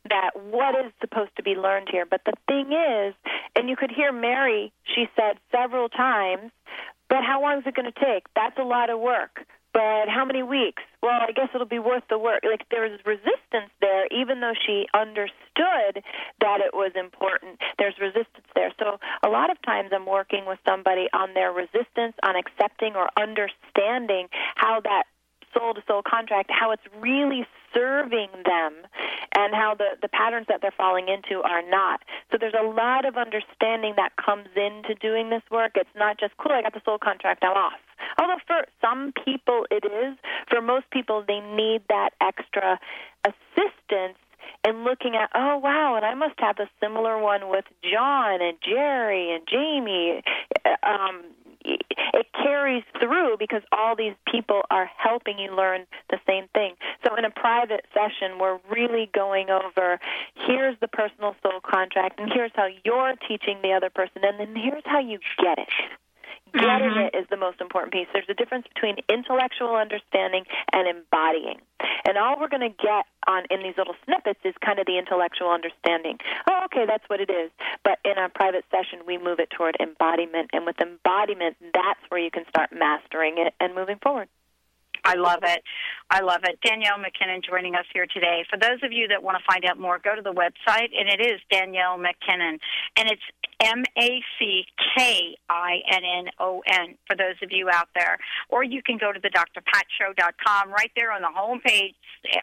[0.08, 2.06] that what is supposed to be learned here.
[2.06, 3.14] But the thing is,
[3.54, 4.72] and you could hear Mary.
[4.84, 6.50] She said several times,
[7.08, 8.24] "But how long is it going to take?
[8.34, 10.82] That's a lot of work." But how many weeks?
[11.02, 12.42] Well, I guess it'll be worth the work.
[12.42, 16.02] Like there was resistance there, even though she understood
[16.40, 17.60] that it was important.
[17.78, 18.72] There's resistance there.
[18.78, 23.08] So a lot of times I'm working with somebody on their resistance, on accepting or
[23.16, 25.04] understanding how that
[25.56, 28.74] soul to soul contract, how it's really serving them
[29.36, 32.02] and how the, the patterns that they're falling into are not.
[32.30, 35.72] So there's a lot of understanding that comes into doing this work.
[35.74, 37.80] It's not just, cool, I got the soul contract, I'm off.
[38.20, 40.16] Although for some people it is,
[40.48, 42.78] for most people they need that extra
[43.24, 44.18] assistance
[44.68, 48.58] in looking at, oh wow, and I must have a similar one with John and
[48.62, 50.22] Jerry and Jamie.
[50.82, 51.24] Um,
[51.64, 56.74] it carries through because all these people are helping you learn the same thing.
[57.04, 60.00] So in a private session, we're really going over
[60.34, 64.54] here's the personal soul contract, and here's how you're teaching the other person, and then
[64.56, 65.68] here's how you get it.
[66.52, 67.06] Getting Mhm.
[67.06, 68.08] it is the most important piece.
[68.12, 71.60] There's a difference between intellectual understanding and embodying.
[72.04, 74.98] And all we're going to get on in these little snippets is kind of the
[74.98, 76.18] intellectual understanding.
[76.50, 77.50] Oh, okay, that's what it is.
[77.84, 82.20] But in a private session, we move it toward embodiment, and with embodiment, that's where
[82.20, 84.28] you can start mastering it and moving forward.
[85.04, 85.62] I love it.
[86.10, 86.58] I love it.
[86.64, 88.44] Danielle MacKinnon joining us here today.
[88.50, 91.08] For those of you that want to find out more, go to the website, and
[91.08, 92.58] it is Danielle MacKinnon,
[92.96, 93.22] and it's
[93.60, 94.64] M A C
[94.96, 98.18] K I N N O N for those of you out there.
[98.48, 101.94] Or you can go to the drpatshow.com right there on the home page,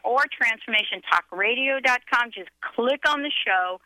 [0.04, 2.32] or transformationtalkradio.com.
[2.32, 3.80] Just click on the show.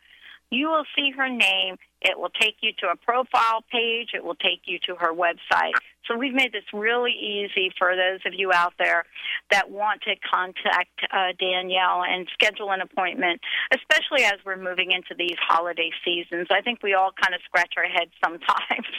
[0.50, 1.76] You will see her name.
[2.02, 4.10] It will take you to a profile page.
[4.14, 5.74] It will take you to her website.
[6.10, 9.04] So we've made this really easy for those of you out there
[9.52, 13.40] that want to contact uh, Danielle and schedule an appointment,
[13.72, 16.48] especially as we're moving into these holiday seasons.
[16.50, 18.86] I think we all kind of scratch our heads sometimes.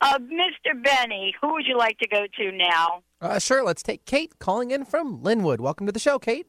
[0.00, 0.80] Uh, Mr.
[0.80, 3.02] Benny, who would you like to go to now?
[3.20, 5.60] Uh, sure, let's take Kate calling in from Linwood.
[5.60, 6.46] Welcome to the show, Kate.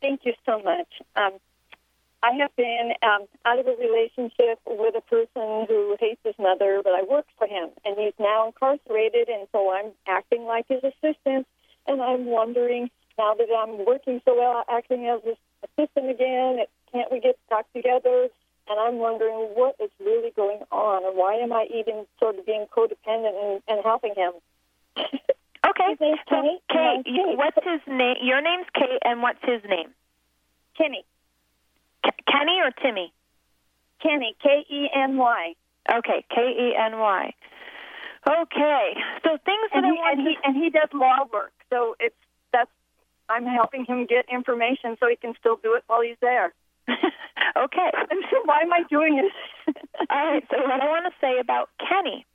[0.00, 0.86] Thank you so much.
[1.16, 1.38] Um,
[2.22, 6.80] I have been um, out of a relationship with a person who hates his mother,
[6.84, 10.82] but I worked for him, and he's now incarcerated, and so I'm acting like his
[10.84, 11.46] assistant.
[11.86, 16.60] And I'm wondering now that I'm working so well, acting as his assistant again,
[16.92, 18.28] can't we get back together?
[18.68, 22.44] And I'm wondering what is really going on, and why am I even sort of
[22.44, 24.32] being codependent and, and helping him?
[25.62, 25.94] Okay,
[26.28, 27.04] so Kate,
[27.36, 28.16] what's his name?
[28.22, 29.90] Your name's Kate, and what's his name?
[30.76, 31.04] Kenny.
[32.02, 33.12] Kenny or Timmy?
[34.02, 35.54] Kenny, K E N Y.
[35.92, 37.34] Okay, K E N Y.
[38.28, 38.94] Okay,
[39.24, 41.96] so things and that he, I want and he and he does law work, so
[41.98, 42.14] it's
[42.52, 42.70] that's
[43.30, 46.52] I'm helping him get information so he can still do it while he's there.
[46.88, 47.90] okay.
[48.30, 49.76] So why am I doing it?
[50.10, 50.44] All right.
[50.50, 52.26] So what I want to say about Kenny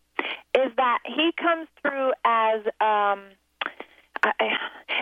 [0.58, 3.24] is that he comes through as um,
[4.40, 4.58] I,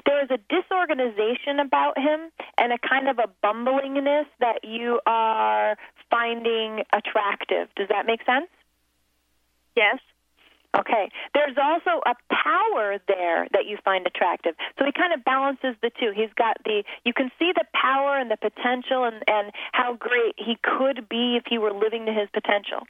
[0.05, 5.77] there is a disorganization about him and a kind of a bumblingness that you are
[6.09, 7.69] finding attractive.
[7.75, 8.49] Does that make sense?
[9.75, 9.99] Yes.
[10.75, 11.09] Okay.
[11.33, 14.55] There's also a power there that you find attractive.
[14.79, 16.11] So he kind of balances the two.
[16.15, 20.33] He's got the you can see the power and the potential and and how great
[20.37, 22.87] he could be if he were living to his potential.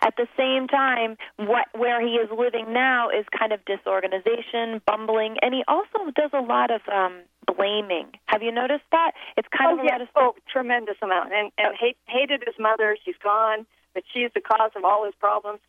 [0.00, 5.36] At the same time, what where he is living now is kind of disorganization, bumbling,
[5.42, 8.08] and he also does a lot of um blaming.
[8.26, 9.12] Have you noticed that?
[9.36, 9.92] It's kind oh, of a yes.
[9.92, 12.96] lot of oh, tremendous amount, and and hate, hated his mother.
[13.04, 15.60] She's gone, but she's the cause of all his problems.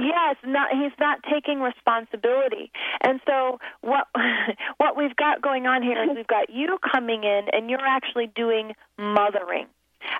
[0.00, 2.70] Yes, not he's not taking responsibility.
[3.00, 4.06] And so what
[4.78, 8.28] what we've got going on here is we've got you coming in and you're actually
[8.34, 9.66] doing mothering.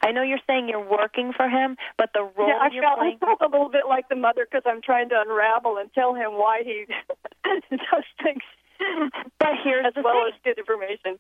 [0.03, 2.99] I know you're saying you're working for him, but the role yeah, I you're felt,
[2.99, 5.93] playing I felt a little bit like the mother because I'm trying to unravel and
[5.93, 6.87] tell him why he
[7.45, 8.43] does things.
[9.39, 10.33] But here's as the well thing.
[10.35, 11.19] as get information.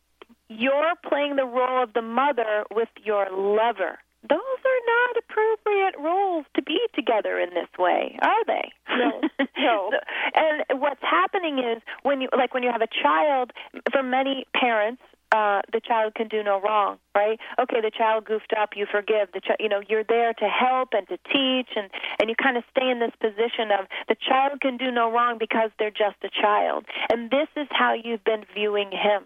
[0.48, 3.98] You're playing the role of the mother with your lover.
[4.29, 8.73] Those are not appropriate roles to be together in this way, are they?
[8.89, 9.20] No,
[9.59, 9.91] no.
[10.35, 13.53] and what's happening is when you like when you have a child,
[13.91, 15.03] for many parents,
[15.35, 17.41] uh, the child can do no wrong, right?
[17.59, 19.33] Okay, the child goofed up, you forgive.
[19.33, 19.57] The child.
[19.61, 22.89] you know, you're there to help and to teach, and and you kind of stay
[22.91, 26.85] in this position of the child can do no wrong because they're just a child,
[27.11, 29.25] and this is how you've been viewing him.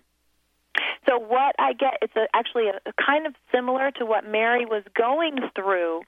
[1.09, 4.67] So what I get, it's a, actually a, a kind of similar to what Mary
[4.67, 6.03] was going through,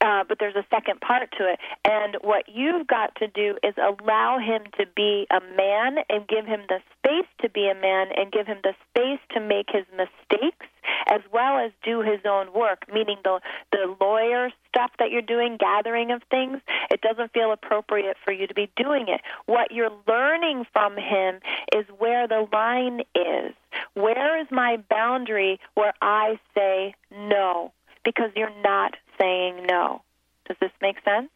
[0.00, 1.58] uh, but there's a second part to it.
[1.84, 6.46] And what you've got to do is allow him to be a man and give
[6.46, 9.86] him the space to be a man and give him the space to make his
[9.96, 10.66] mistakes
[11.08, 13.40] as well as do his own work, meaning the
[13.70, 18.46] the lawyer stuff that you're doing, gathering of things, it doesn't feel appropriate for you
[18.46, 19.20] to be doing it.
[19.46, 21.40] What you're learning from him
[21.74, 23.54] is where the line is.
[23.94, 27.72] Where is my boundary where I say no?
[28.04, 30.02] Because you're not saying no.
[30.46, 31.30] Does this make sense?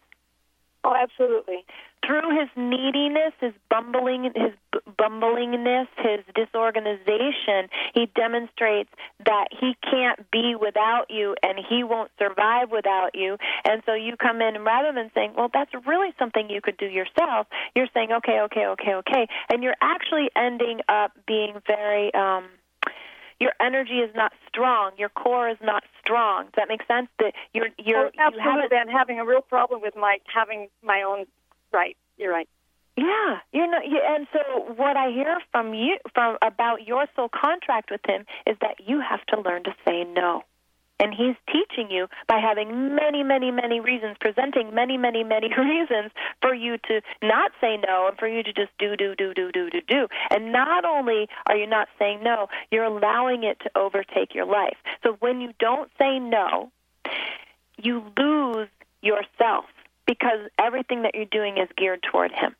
[0.82, 1.64] Oh, absolutely.
[2.06, 8.90] Through his neediness, his bumbling, his b- bumblingness, his disorganization, he demonstrates
[9.24, 13.36] that he can't be without you and he won't survive without you.
[13.64, 16.76] And so you come in, and rather than saying, "Well, that's really something you could
[16.76, 22.14] do yourself," you're saying, "Okay, okay, okay, okay," and you're actually ending up being very.
[22.14, 22.48] um
[23.38, 24.92] your energy is not strong.
[24.96, 26.44] Your core is not strong.
[26.44, 27.08] Does that make sense?
[27.18, 28.78] That you're you're oh, absolutely.
[28.78, 31.26] I'm having a real problem with my having my own
[31.76, 31.96] right.
[32.16, 32.48] You're right.
[32.96, 37.90] Yeah, you know, and so what I hear from you from about your soul contract
[37.90, 40.44] with him is that you have to learn to say no.
[40.98, 46.10] And he's teaching you by having many, many, many reasons, presenting many, many, many reasons
[46.40, 49.52] for you to not say no and for you to just do, do, do, do,
[49.52, 50.08] do, do, do.
[50.30, 54.78] And not only are you not saying no, you're allowing it to overtake your life.
[55.02, 56.72] So when you don't say no,
[57.76, 58.68] you lose
[59.02, 59.66] yourself
[60.06, 62.54] because everything that you're doing is geared toward him.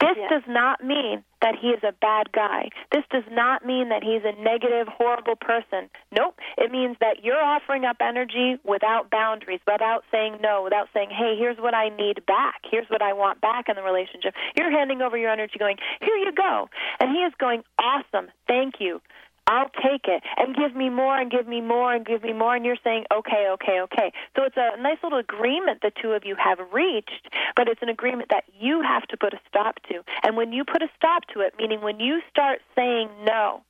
[0.00, 2.70] This does not mean that he is a bad guy.
[2.92, 5.90] This does not mean that he's a negative, horrible person.
[6.12, 6.38] Nope.
[6.56, 11.34] It means that you're offering up energy without boundaries, without saying no, without saying, hey,
[11.36, 12.62] here's what I need back.
[12.70, 14.34] Here's what I want back in the relationship.
[14.56, 16.68] You're handing over your energy going, here you go.
[17.00, 18.30] And he is going, awesome.
[18.46, 19.00] Thank you.
[19.48, 22.54] I'll take it and give me more and give me more and give me more.
[22.54, 24.12] And you're saying, okay, okay, okay.
[24.36, 27.88] So it's a nice little agreement the two of you have reached, but it's an
[27.88, 30.02] agreement that you have to put a stop to.
[30.22, 33.62] And when you put a stop to it, meaning when you start saying no,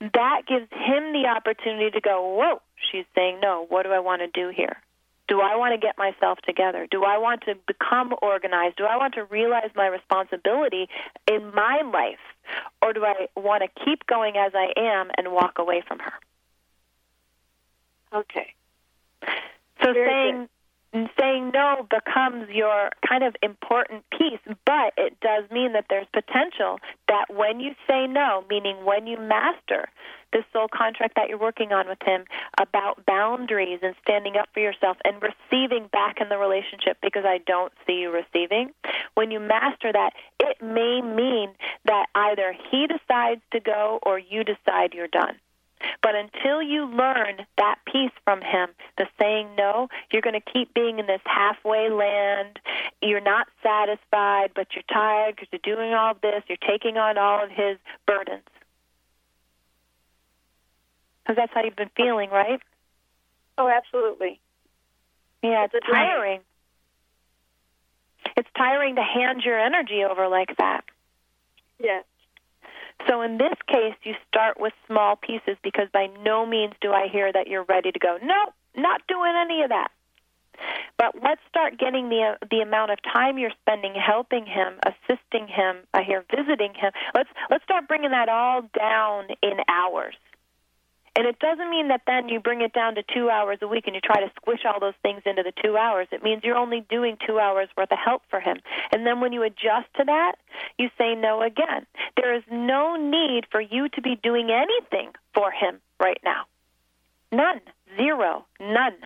[0.00, 3.66] that gives him the opportunity to go, whoa, she's saying no.
[3.68, 4.78] What do I want to do here?
[5.28, 6.86] Do I want to get myself together?
[6.90, 8.76] Do I want to become organized?
[8.76, 10.88] Do I want to realize my responsibility
[11.30, 12.18] in my life?
[12.80, 16.12] Or do I want to keep going as I am and walk away from her?
[18.12, 18.54] Okay.
[19.82, 20.48] So Very saying
[21.18, 26.78] saying no becomes your kind of important piece, but it does mean that there's potential
[27.08, 29.88] that when you say no, meaning when you master
[30.32, 32.24] this soul contract that you're working on with him
[32.60, 37.38] about boundaries and standing up for yourself and receiving back in the relationship because I
[37.46, 38.72] don't see you receiving,
[39.14, 41.50] when you master that, it may mean
[41.84, 45.36] that either he decides to go or you decide you're done.
[46.02, 50.74] But until you learn that piece from him, the saying no, you're going to keep
[50.74, 52.58] being in this halfway land.
[53.02, 56.42] You're not satisfied, but you're tired because you're doing all this.
[56.48, 58.42] You're taking on all of his burdens.
[61.22, 62.60] Because that's how you've been feeling, right?
[63.58, 64.40] Oh, absolutely.
[65.42, 66.40] Yeah, it's, it's tiring.
[68.36, 70.84] It's tiring to hand your energy over like that.
[71.82, 72.04] Yes.
[73.08, 77.08] So in this case, you start with small pieces because by no means do I
[77.08, 78.18] hear that you're ready to go.
[78.22, 79.88] No, not doing any of that.
[80.98, 85.76] But let's start getting the the amount of time you're spending helping him, assisting him.
[85.92, 86.92] I hear visiting him.
[87.14, 90.14] Let's let's start bringing that all down in hours.
[91.16, 93.84] And it doesn't mean that then you bring it down to two hours a week
[93.86, 96.08] and you try to squish all those things into the two hours.
[96.12, 98.58] It means you're only doing two hours worth of help for him.
[98.92, 100.32] And then when you adjust to that,
[100.78, 101.86] you say no again.
[102.18, 106.44] There is no need for you to be doing anything for him right now.
[107.32, 107.62] None.
[107.96, 108.44] Zero.
[108.60, 108.96] None.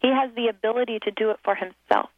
[0.00, 2.10] He has the ability to do it for himself.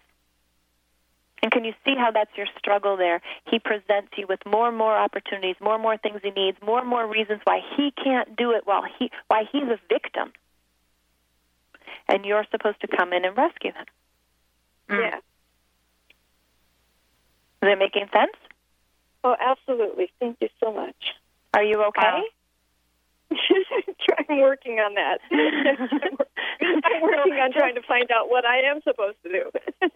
[1.46, 3.22] And can you see how that's your struggle there?
[3.48, 6.80] He presents you with more and more opportunities, more and more things he needs, more
[6.80, 10.32] and more reasons why he can't do it while he why he's a victim.
[12.08, 13.84] And you're supposed to come in and rescue him.
[14.90, 14.98] Mm.
[15.02, 15.16] Yeah.
[17.62, 18.34] Is it making sense?
[19.22, 20.10] Oh, absolutely.
[20.18, 20.96] Thank you so much.
[21.54, 22.08] Are you okay?
[22.08, 22.20] Uh,
[24.28, 25.18] I'm working on that.
[25.30, 29.50] I'm working on trying to find out what I am supposed to do.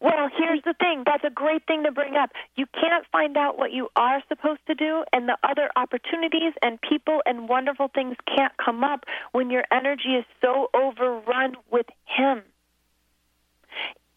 [0.00, 1.02] well, here's the thing.
[1.04, 2.30] That's a great thing to bring up.
[2.56, 6.80] You can't find out what you are supposed to do, and the other opportunities and
[6.80, 12.42] people and wonderful things can't come up when your energy is so overrun with Him.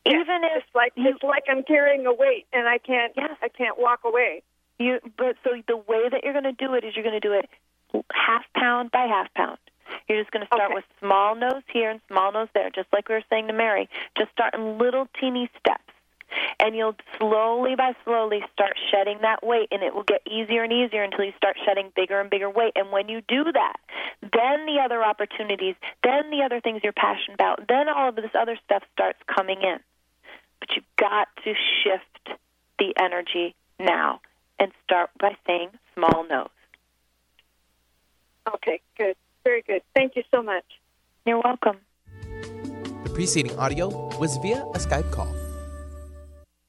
[0.06, 3.32] Even if it's like you, it's like I'm carrying a weight and I can't yes.
[3.42, 4.44] I can't walk away.
[4.80, 7.28] You but so the way that you're going to do it is you're going to
[7.28, 7.50] do it
[8.12, 9.58] half pound by half pound.
[10.08, 10.76] You're just going to start okay.
[10.76, 13.90] with small nose here and small nose there, just like we were saying to Mary.
[14.18, 15.84] Just start in little teeny steps.
[16.60, 20.72] And you'll slowly by slowly start shedding that weight, and it will get easier and
[20.72, 22.74] easier until you start shedding bigger and bigger weight.
[22.76, 23.78] And when you do that,
[24.22, 28.30] then the other opportunities, then the other things you're passionate about, then all of this
[28.40, 29.80] other stuff starts coming in.
[30.60, 32.38] But you've got to shift
[32.78, 34.22] the energy now
[34.60, 36.50] and start by saying small nose.
[38.56, 39.16] Okay, good.
[39.44, 39.82] Very good.
[39.96, 40.66] Thank you so much.
[41.26, 41.78] You're welcome.
[43.04, 45.34] The preceding audio was via a Skype call.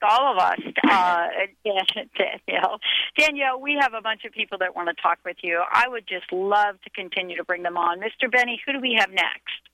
[0.03, 0.59] All of us,
[0.89, 1.26] uh,
[2.16, 2.81] Danielle.
[3.18, 5.62] Danielle, we have a bunch of people that want to talk with you.
[5.70, 7.99] I would just love to continue to bring them on.
[8.01, 8.31] Mr.
[8.31, 9.68] Benny, who do we have next?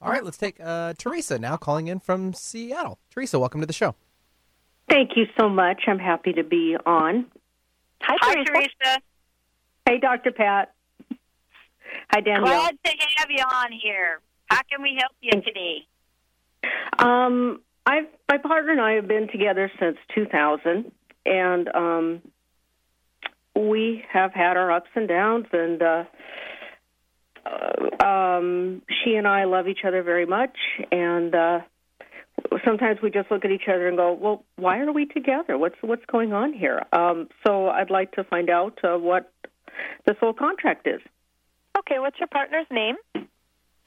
[0.00, 2.98] All right, let's take uh, Teresa now calling in from Seattle.
[3.10, 3.94] Teresa, welcome to the show.
[4.88, 5.82] Thank you so much.
[5.86, 7.26] I'm happy to be on.
[8.02, 8.52] Hi, Hi Teresa.
[8.52, 9.02] Teresa.
[9.86, 10.32] Hey, Dr.
[10.32, 10.74] Pat.
[12.10, 12.44] Hi, Danielle.
[12.44, 14.20] Glad to have you on here.
[14.50, 15.86] How can we help you today?
[16.98, 20.92] Um, I've my partner and I have been together since 2000,
[21.26, 22.22] and um,
[23.56, 25.46] we have had our ups and downs.
[25.52, 26.04] And uh,
[27.44, 30.56] uh, um, she and I love each other very much,
[30.90, 31.60] and uh,
[32.64, 35.58] sometimes we just look at each other and go, "Well, why are we together?
[35.58, 39.32] What's what's going on here?" Um, so I'd like to find out uh, what
[40.06, 41.00] the soul contract is.
[41.82, 42.96] Okay, what's your partner's name?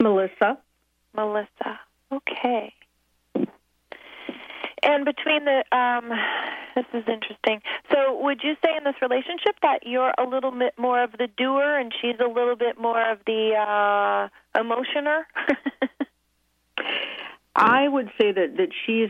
[0.02, 0.58] Melissa.
[1.14, 1.80] Melissa.
[2.12, 2.74] Okay.
[4.82, 6.10] And between the, um,
[6.74, 7.62] this is interesting.
[7.90, 11.28] So, would you say in this relationship that you're a little bit more of the
[11.38, 14.28] doer and she's a little bit more of the uh,
[14.60, 15.22] emotioner?
[17.56, 19.08] I would say that that she's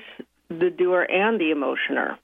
[0.49, 2.18] the doer and the emotioner.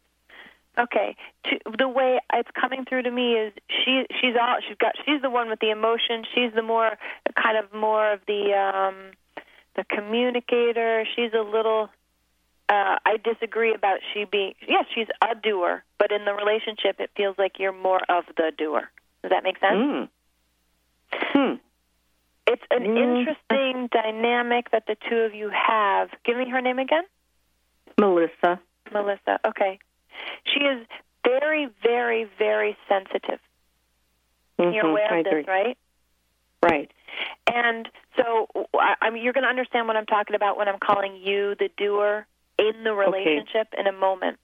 [0.79, 4.95] Okay, to, the way it's coming through to me is she she's all she's got
[5.05, 6.25] she's the one with the emotion.
[6.35, 6.97] She's the more
[7.35, 9.11] kind of more of the um
[9.77, 11.05] the communicator.
[11.14, 11.91] She's a little
[12.70, 17.11] uh I disagree about she being yes, she's a doer, but in the relationship it
[17.14, 18.91] feels like you're more of the doer.
[19.23, 19.77] Does that make sense?
[19.77, 20.09] Mm.
[21.12, 21.55] Hmm.
[22.47, 26.09] It's an interesting dynamic that the two of you have.
[26.25, 27.05] Give me her name again.
[27.99, 28.59] Melissa.
[28.93, 29.39] Melissa.
[29.47, 29.79] Okay.
[30.45, 30.87] She is
[31.25, 33.39] very, very, very sensitive.
[34.59, 35.45] Mhm, You're aware I of this, agree.
[35.47, 35.79] right?
[36.63, 36.91] Right.
[37.53, 40.79] And so I, I mean, you're going to understand what I'm talking about when I'm
[40.79, 42.27] calling you the doer
[42.59, 44.39] in the relationship in a moment.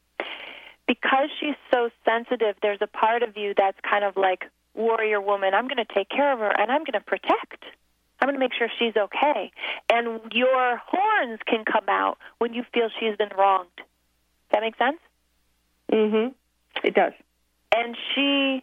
[0.87, 4.45] Because she's so sensitive, there's a part of you that's kind of like
[4.75, 5.53] warrior woman.
[5.55, 7.65] I'm going to take care of her and I'm going to protect.
[8.21, 9.53] I'm going to make sure she's okay.
[9.91, 13.69] And your horns can come out when you feel she's been wronged.
[13.77, 13.85] Does
[14.53, 14.99] that make sense?
[15.91, 16.35] Mhm.
[16.85, 17.13] It does.
[17.77, 18.63] and she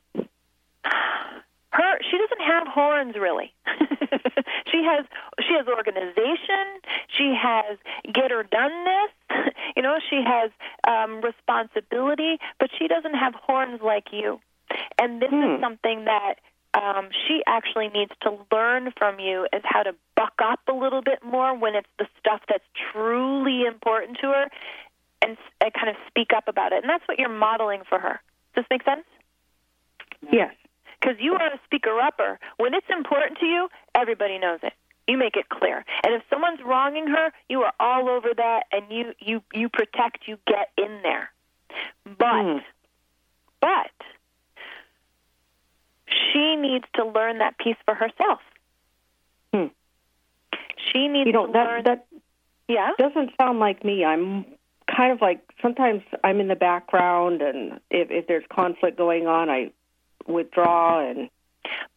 [0.83, 3.53] her she doesn't have horns really.
[4.71, 5.05] She has
[5.39, 6.65] she has organization.
[7.07, 7.77] She has
[8.11, 9.11] get her doneness
[9.75, 10.51] you know she has
[10.87, 14.39] um responsibility but she doesn't have horns like you.
[14.99, 16.35] And this is something that
[16.73, 21.01] um she actually needs to learn from you is how to buck up a little
[21.01, 24.47] bit more when it's the stuff that's truly important to her
[25.25, 28.21] and, and kind of speak up about it and that's what you're modeling for her
[28.55, 29.03] does this make sense
[30.31, 30.53] Yes.
[30.99, 32.39] because you are a speaker upper.
[32.57, 34.73] When it's important to you, everybody knows it.
[35.07, 35.85] You make it clear.
[36.03, 40.27] And if someone's wronging her, you are all over that, and you you you protect.
[40.27, 41.29] You get in there.
[42.17, 42.63] But
[43.61, 43.91] but
[46.07, 48.39] she needs to learn that piece for herself.
[49.53, 49.67] Hmm.
[50.91, 51.83] She needs You know to that learn.
[51.83, 52.07] that
[52.67, 54.03] yeah doesn't sound like me.
[54.03, 54.45] I'm
[54.93, 59.49] kind of like sometimes I'm in the background, and if if there's conflict going on,
[59.49, 59.71] I
[60.27, 61.29] withdraw and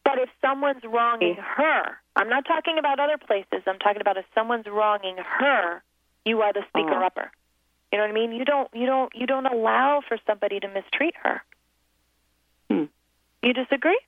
[0.03, 3.63] But if someone's wronging her, I'm not talking about other places.
[3.67, 5.81] I'm talking about if someone's wronging her,
[6.25, 7.05] you are the speaker Uh-huh.
[7.05, 7.31] upper.
[7.91, 8.31] You know what I mean?
[8.33, 11.41] You don't you don't you don't allow for somebody to mistreat her.
[12.69, 12.85] Hmm.
[13.43, 13.99] You disagree?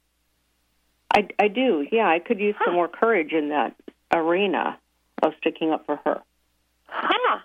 [1.15, 1.87] I I do.
[1.91, 3.75] Yeah, I could use some more courage in that
[4.13, 4.77] arena
[5.23, 6.21] of sticking up for her.
[6.87, 7.39] Huh.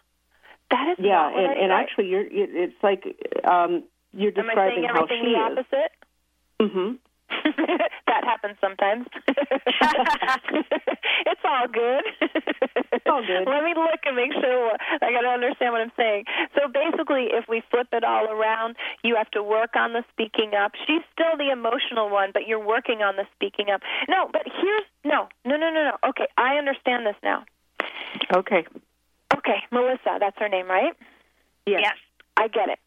[0.71, 3.05] That is Yeah, and, and actually, you're it- it's like
[3.45, 5.45] um, you're Am I describing saying how everything she the is.
[5.47, 5.93] opposite?
[6.61, 6.97] Mm-hmm.
[8.07, 9.07] that happens sometimes.
[11.27, 12.03] it's all good.
[12.93, 13.47] It's all good.
[13.51, 16.25] Let me look and make sure I got to understand what I'm saying.
[16.55, 20.53] So basically, if we flip it all around, you have to work on the speaking
[20.55, 20.73] up.
[20.87, 23.83] She's still the emotional one, but you're working on the speaking up.
[24.09, 26.09] No, but here's no, no, no, no, no.
[26.11, 27.45] Okay, I understand this now.
[28.35, 28.65] Okay.
[29.35, 30.93] Okay, Melissa, that's her name, right?
[31.67, 31.95] Yes.
[32.37, 32.79] I get it.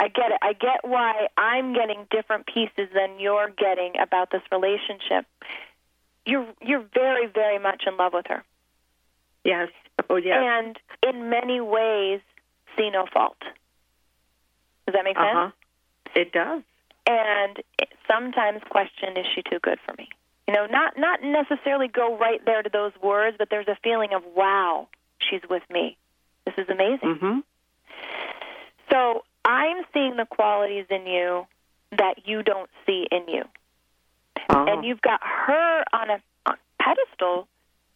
[0.00, 0.38] I get it.
[0.42, 5.26] I get why I'm getting different pieces than you're getting about this relationship.
[6.24, 8.42] You're you're very very much in love with her.
[9.44, 9.68] Yes.
[10.08, 10.38] Oh yes.
[10.40, 12.20] And in many ways
[12.76, 13.38] see no fault.
[14.86, 15.28] Does that make sense?
[15.34, 15.50] Uh-huh.
[16.14, 16.62] It does.
[17.06, 20.08] And it, sometimes question is she too good for me?
[20.48, 24.12] You know, not not necessarily go right there to those words, but there's a feeling
[24.14, 24.88] of wow,
[25.28, 25.96] she's with me.
[26.44, 27.16] This is amazing.
[27.16, 27.38] Mm-hmm.
[28.90, 31.46] So I'm seeing the qualities in you
[31.96, 33.42] that you don't see in you.
[34.48, 34.64] Uh-huh.
[34.68, 37.48] And you've got her on a on a pedestal,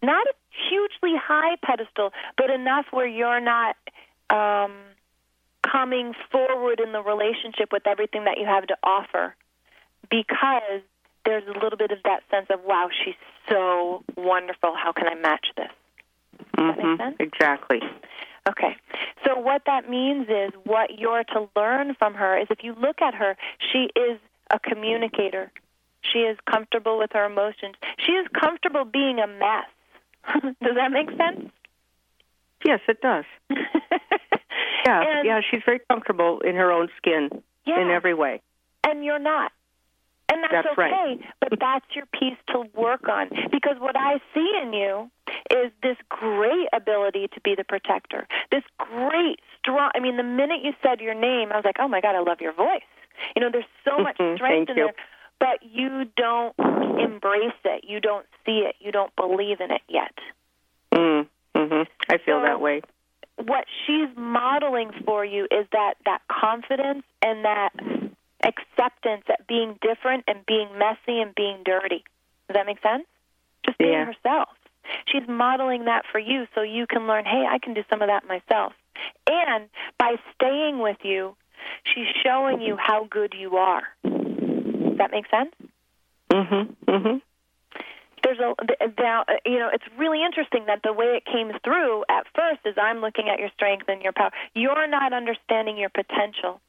[0.03, 0.35] not a
[0.68, 3.76] hugely high pedestal, but enough where you're not
[4.31, 4.72] um,
[5.62, 9.35] coming forward in the relationship with everything that you have to offer
[10.11, 10.83] because
[11.24, 13.14] there's a little bit of that sense of, wow, she's
[13.49, 14.74] so wonderful.
[14.74, 15.70] How can I match this?
[16.57, 17.16] Mhm.
[17.20, 17.80] Exactly.
[18.48, 18.76] Okay.
[19.24, 23.01] So what that means is what you're to learn from her is if you look
[23.03, 23.36] at her,
[23.70, 24.18] she is
[24.51, 25.53] a communicator.
[26.03, 27.76] She is comfortable with her emotions.
[27.98, 29.66] She is comfortable being a mess.
[30.62, 31.51] does that make sense?
[32.64, 33.24] Yes, it does.
[34.86, 37.80] yeah, yeah, she's very comfortable in her own skin Yeah.
[37.80, 38.42] in every way.
[38.84, 39.53] And you're not.
[40.33, 41.20] And that's, That's okay, right.
[41.41, 43.28] but that's your piece to work on.
[43.51, 45.11] Because what I see in you
[45.51, 49.91] is this great ability to be the protector, this great, strong.
[49.95, 52.20] I mean, the minute you said your name, I was like, oh my God, I
[52.20, 52.83] love your voice.
[53.35, 54.85] You know, there's so much Mhm, strength in you.
[54.85, 54.95] there,
[55.41, 57.85] but you don't embrace it.
[57.85, 58.76] You don't see it.
[58.78, 60.14] You don't believe in it yet.
[60.95, 61.26] Mm,
[61.57, 62.83] hmm I feel So- that way.
[63.45, 67.70] what she's modeling for you is that that confidence and that
[68.43, 72.05] acceptance at being different and being messy and being dirty.
[72.49, 73.07] Does that make sense?
[73.64, 74.05] Just being Yeah.
[74.07, 74.49] herself.
[75.07, 78.09] She's modeling that for you so you can learn, hey, I can do some of
[78.09, 78.72] that myself.
[79.26, 79.68] And
[79.99, 81.36] by staying with you,
[81.84, 83.86] she's showing you how good you are.
[84.03, 85.55] Does that make sense?
[86.30, 86.76] Mhm.
[86.86, 87.22] Mhm.
[88.22, 88.55] there's a
[88.99, 92.76] now you know it's really interesting that the way it came through at first is
[92.76, 94.30] I'm looking at your strength and your power.
[94.55, 96.61] You're not understanding your potential.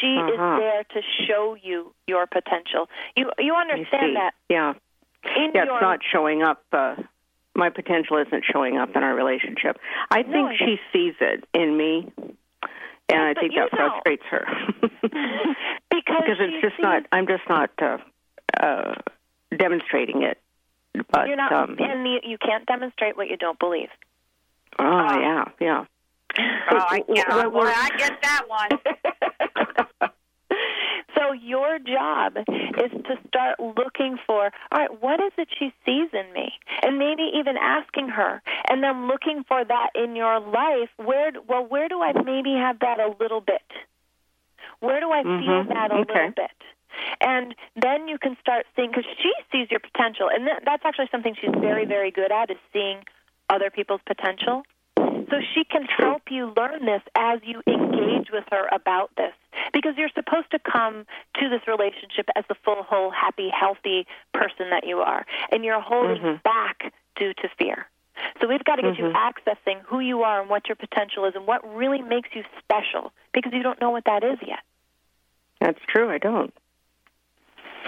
[0.00, 0.32] She Uh-huh.
[0.32, 2.88] is there to show you your potential.
[3.16, 4.74] You you understand that Yeah.
[5.36, 6.62] in yeah, your it's not showing up.
[6.72, 6.96] Uh,
[7.54, 9.78] my potential isn't showing up in our relationship.
[10.10, 12.10] I No, think it- she sees it in me,
[13.08, 14.46] and I think that frustrates her
[14.80, 15.56] because
[15.90, 17.02] because it's just sees- not.
[17.12, 17.98] I'm just not uh,
[18.58, 18.94] uh,
[19.56, 20.38] demonstrating it.
[21.10, 23.88] But you're not um, and you, you can't demonstrate what you don't believe.
[24.78, 25.84] oh yeah, yeah.
[26.38, 28.70] Oh, I, yeah, boy, I get that one.
[31.20, 36.08] So your job is to start looking for, all right, what is it she sees
[36.12, 36.52] in me?
[36.82, 40.88] And maybe even asking her and then looking for that in your life.
[40.96, 43.62] Where well, where do I maybe have that a little bit?
[44.80, 46.12] Where do I feel Mhm, that a okay.
[46.12, 46.56] little bit?
[47.20, 51.08] And then you can start seeing because she sees your potential, and th- that's actually
[51.12, 53.04] something she's very, very good at is seeing
[53.48, 54.62] other people's potential.
[55.30, 59.32] So she can help you learn this as you engage with her about this.
[59.72, 61.06] Because you're supposed to come
[61.40, 65.24] to this relationship as the full, whole, happy, healthy person that you are.
[65.52, 66.42] And you're holding Mhm.
[66.42, 67.88] back due to fear.
[68.40, 69.14] So we've got to get you Mhm.
[69.14, 73.12] accessing who you are and what your potential is and what really makes you special
[73.32, 74.60] because you don't know what that is yet.
[75.60, 76.10] That's true.
[76.10, 76.52] I don't.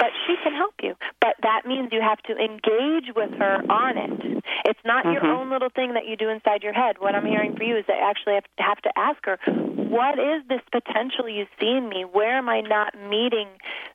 [0.02, 0.96] But she can help you.
[1.20, 4.42] But that means you have to engage with her on it.
[4.64, 5.30] It's not your Mhm.
[5.38, 6.98] own little thing that you do inside your head.
[6.98, 9.38] What I'm hearing for you is that you actually have to, have to ask her,
[9.46, 12.02] what is this potential you see in me?
[12.04, 13.46] Where am I not meeting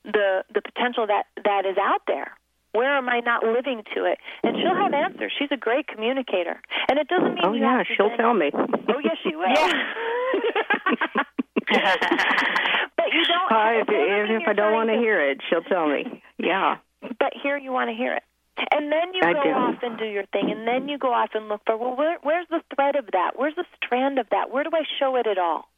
[0.06, 2.32] the the potential that that is out there?
[2.72, 4.20] Where am I not living to it?
[4.44, 5.34] And she'll have answers.
[5.38, 6.62] She's a great communicator.
[6.88, 8.50] And it doesn't mean Oh you yeah, have to she'll tell me.
[8.54, 9.46] Oh yes, she will.
[12.98, 13.52] but you don't.
[13.52, 16.22] Uh, if, doesn't if, if I don't want to hear it, she'll tell me.
[16.38, 16.78] Yeah.
[17.20, 18.24] but here you want to hear it.
[18.72, 19.50] And then you I go do.
[19.52, 22.18] off and do your thing, and then you go off and look for well, where,
[22.24, 23.32] where's the thread of that?
[23.36, 24.50] Where's the strand of that?
[24.50, 25.70] Where do I show it at all?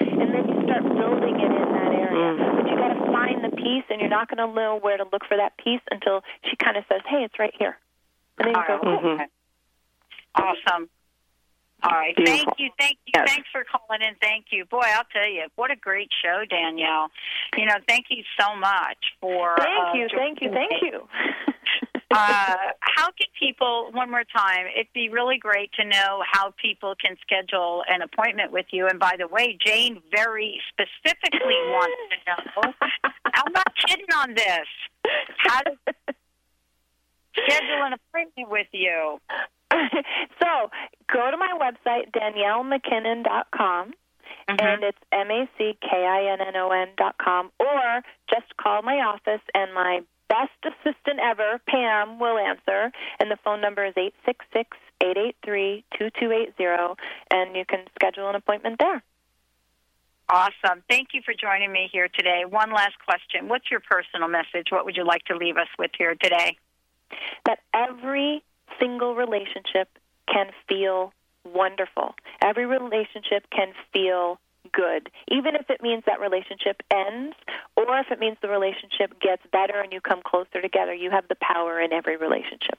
[0.00, 2.34] And then you start building it in that area.
[2.34, 2.56] Mm.
[2.56, 5.04] But you got to find the piece, and you're not going to know where to
[5.12, 7.78] look for that piece until she kind of says, "Hey, it's right here."
[8.38, 9.26] And then you go, Oh, "Cool." Mhm.
[10.34, 10.88] Awesome.
[11.84, 12.16] All right.
[12.16, 12.36] Beautiful.
[12.36, 12.70] Thank you.
[12.78, 13.12] Thank you.
[13.14, 13.28] Yes.
[13.28, 14.14] Thanks for calling in.
[14.20, 14.64] Thank you.
[14.64, 17.08] Boy, I'll tell you, what a great show, Danielle.
[17.56, 19.56] You know, thank you so much for.
[19.58, 21.06] Thank uh, you, thank you, thank you.
[22.10, 26.94] uh, how can people, one more time, it'd be really great to know how people
[27.04, 28.88] can schedule an appointment with you.
[28.88, 32.72] And by the way, Jane very specifically wants to know.
[33.34, 34.66] I'm not kidding on this.
[35.36, 35.72] How to
[37.36, 39.20] schedule an appointment with you.
[40.42, 40.70] so
[41.12, 44.54] go to my website, daniellemackinnon.com, mm-hmm.
[44.58, 48.56] and it's M A C K I N N O N dot com, or just
[48.56, 53.84] call my office, and my best assistant ever, Pam, will answer, and the phone number
[53.84, 56.96] is eight six six eight eight three two two eight zero,
[57.30, 59.02] and you can schedule an appointment there.
[60.28, 60.82] Awesome.
[60.88, 62.44] Thank you for joining me here today.
[62.48, 63.48] One last question.
[63.48, 64.68] What's your personal message?
[64.70, 66.56] What would you like to leave us with here today?
[67.46, 68.42] That every
[68.80, 69.88] single relationship
[70.32, 71.12] can feel
[71.44, 72.14] wonderful.
[72.42, 74.38] Every relationship can feel
[74.72, 77.36] good, even if it means that relationship ends
[77.76, 80.94] or if it means the relationship gets better and you come closer together.
[80.94, 82.78] You have the power in every relationship.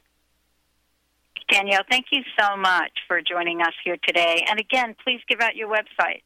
[1.48, 4.44] Danielle, thank you so much for joining us here today.
[4.50, 6.22] And again, please give out your website.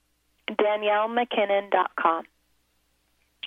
[0.50, 2.24] DanielleMacKinnon.com.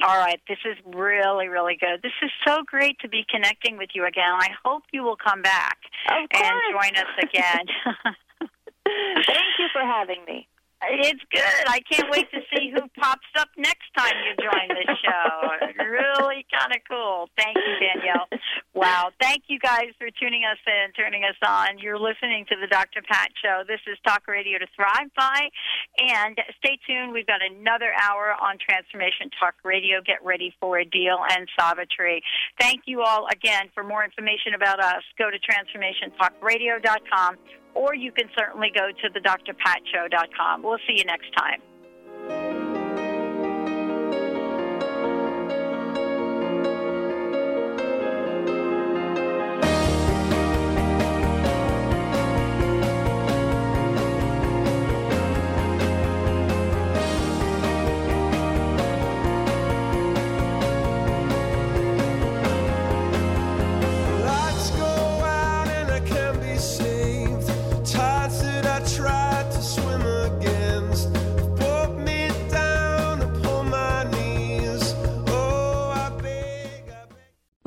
[0.03, 2.01] All right, this is really, really good.
[2.03, 4.33] This is so great to be connecting with you again.
[4.33, 5.79] I hope you will come back
[6.09, 6.29] and
[6.73, 7.67] join us again.
[8.85, 10.49] Thank you for having me.
[10.91, 11.65] It's good.
[11.69, 15.83] I can't wait to see who pops up next time you join the show.
[15.83, 17.29] Really kind of cool.
[17.37, 18.27] Thank you, Danielle.
[18.75, 19.11] Wow.
[19.21, 21.79] Thank you guys for tuning us in, turning us on.
[21.79, 23.03] You're listening to the Dr.
[23.09, 23.63] Pat Show.
[23.69, 25.51] This is Talk Radio to Thrive By.
[25.99, 27.13] And stay tuned.
[27.13, 30.01] We've got another hour on Transformation Talk Radio.
[30.05, 32.23] Get ready for a deal and Savitri.
[32.59, 33.71] Thank you all again.
[33.75, 37.37] For more information about us, go to transformationtalkradio.com
[37.75, 40.63] or you can certainly go to the drpatshow.com.
[40.63, 41.61] We'll see you next time.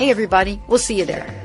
[0.00, 1.39] Hey, everybody, we'll see you there.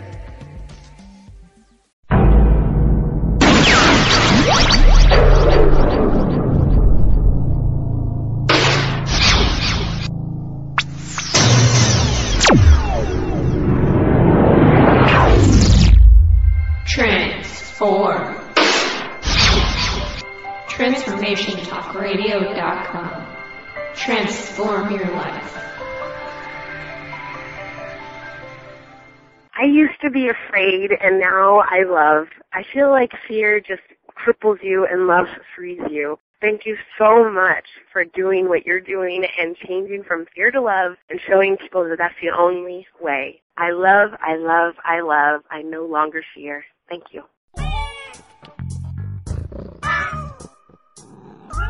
[31.05, 32.27] And now I love.
[32.51, 33.83] I feel like fear just
[34.17, 36.17] cripples you and love frees you.
[36.41, 40.93] Thank you so much for doing what you're doing and changing from fear to love
[41.09, 43.41] and showing people that that's the only way.
[43.55, 45.41] I love, I love, I love.
[45.51, 46.65] I no longer fear.
[46.89, 47.23] Thank you.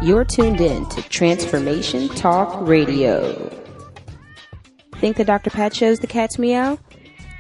[0.01, 3.49] You're tuned in to Transformation Talk Radio.
[4.95, 5.49] Think the Dr.
[5.49, 6.79] Pat shows the cat's meow?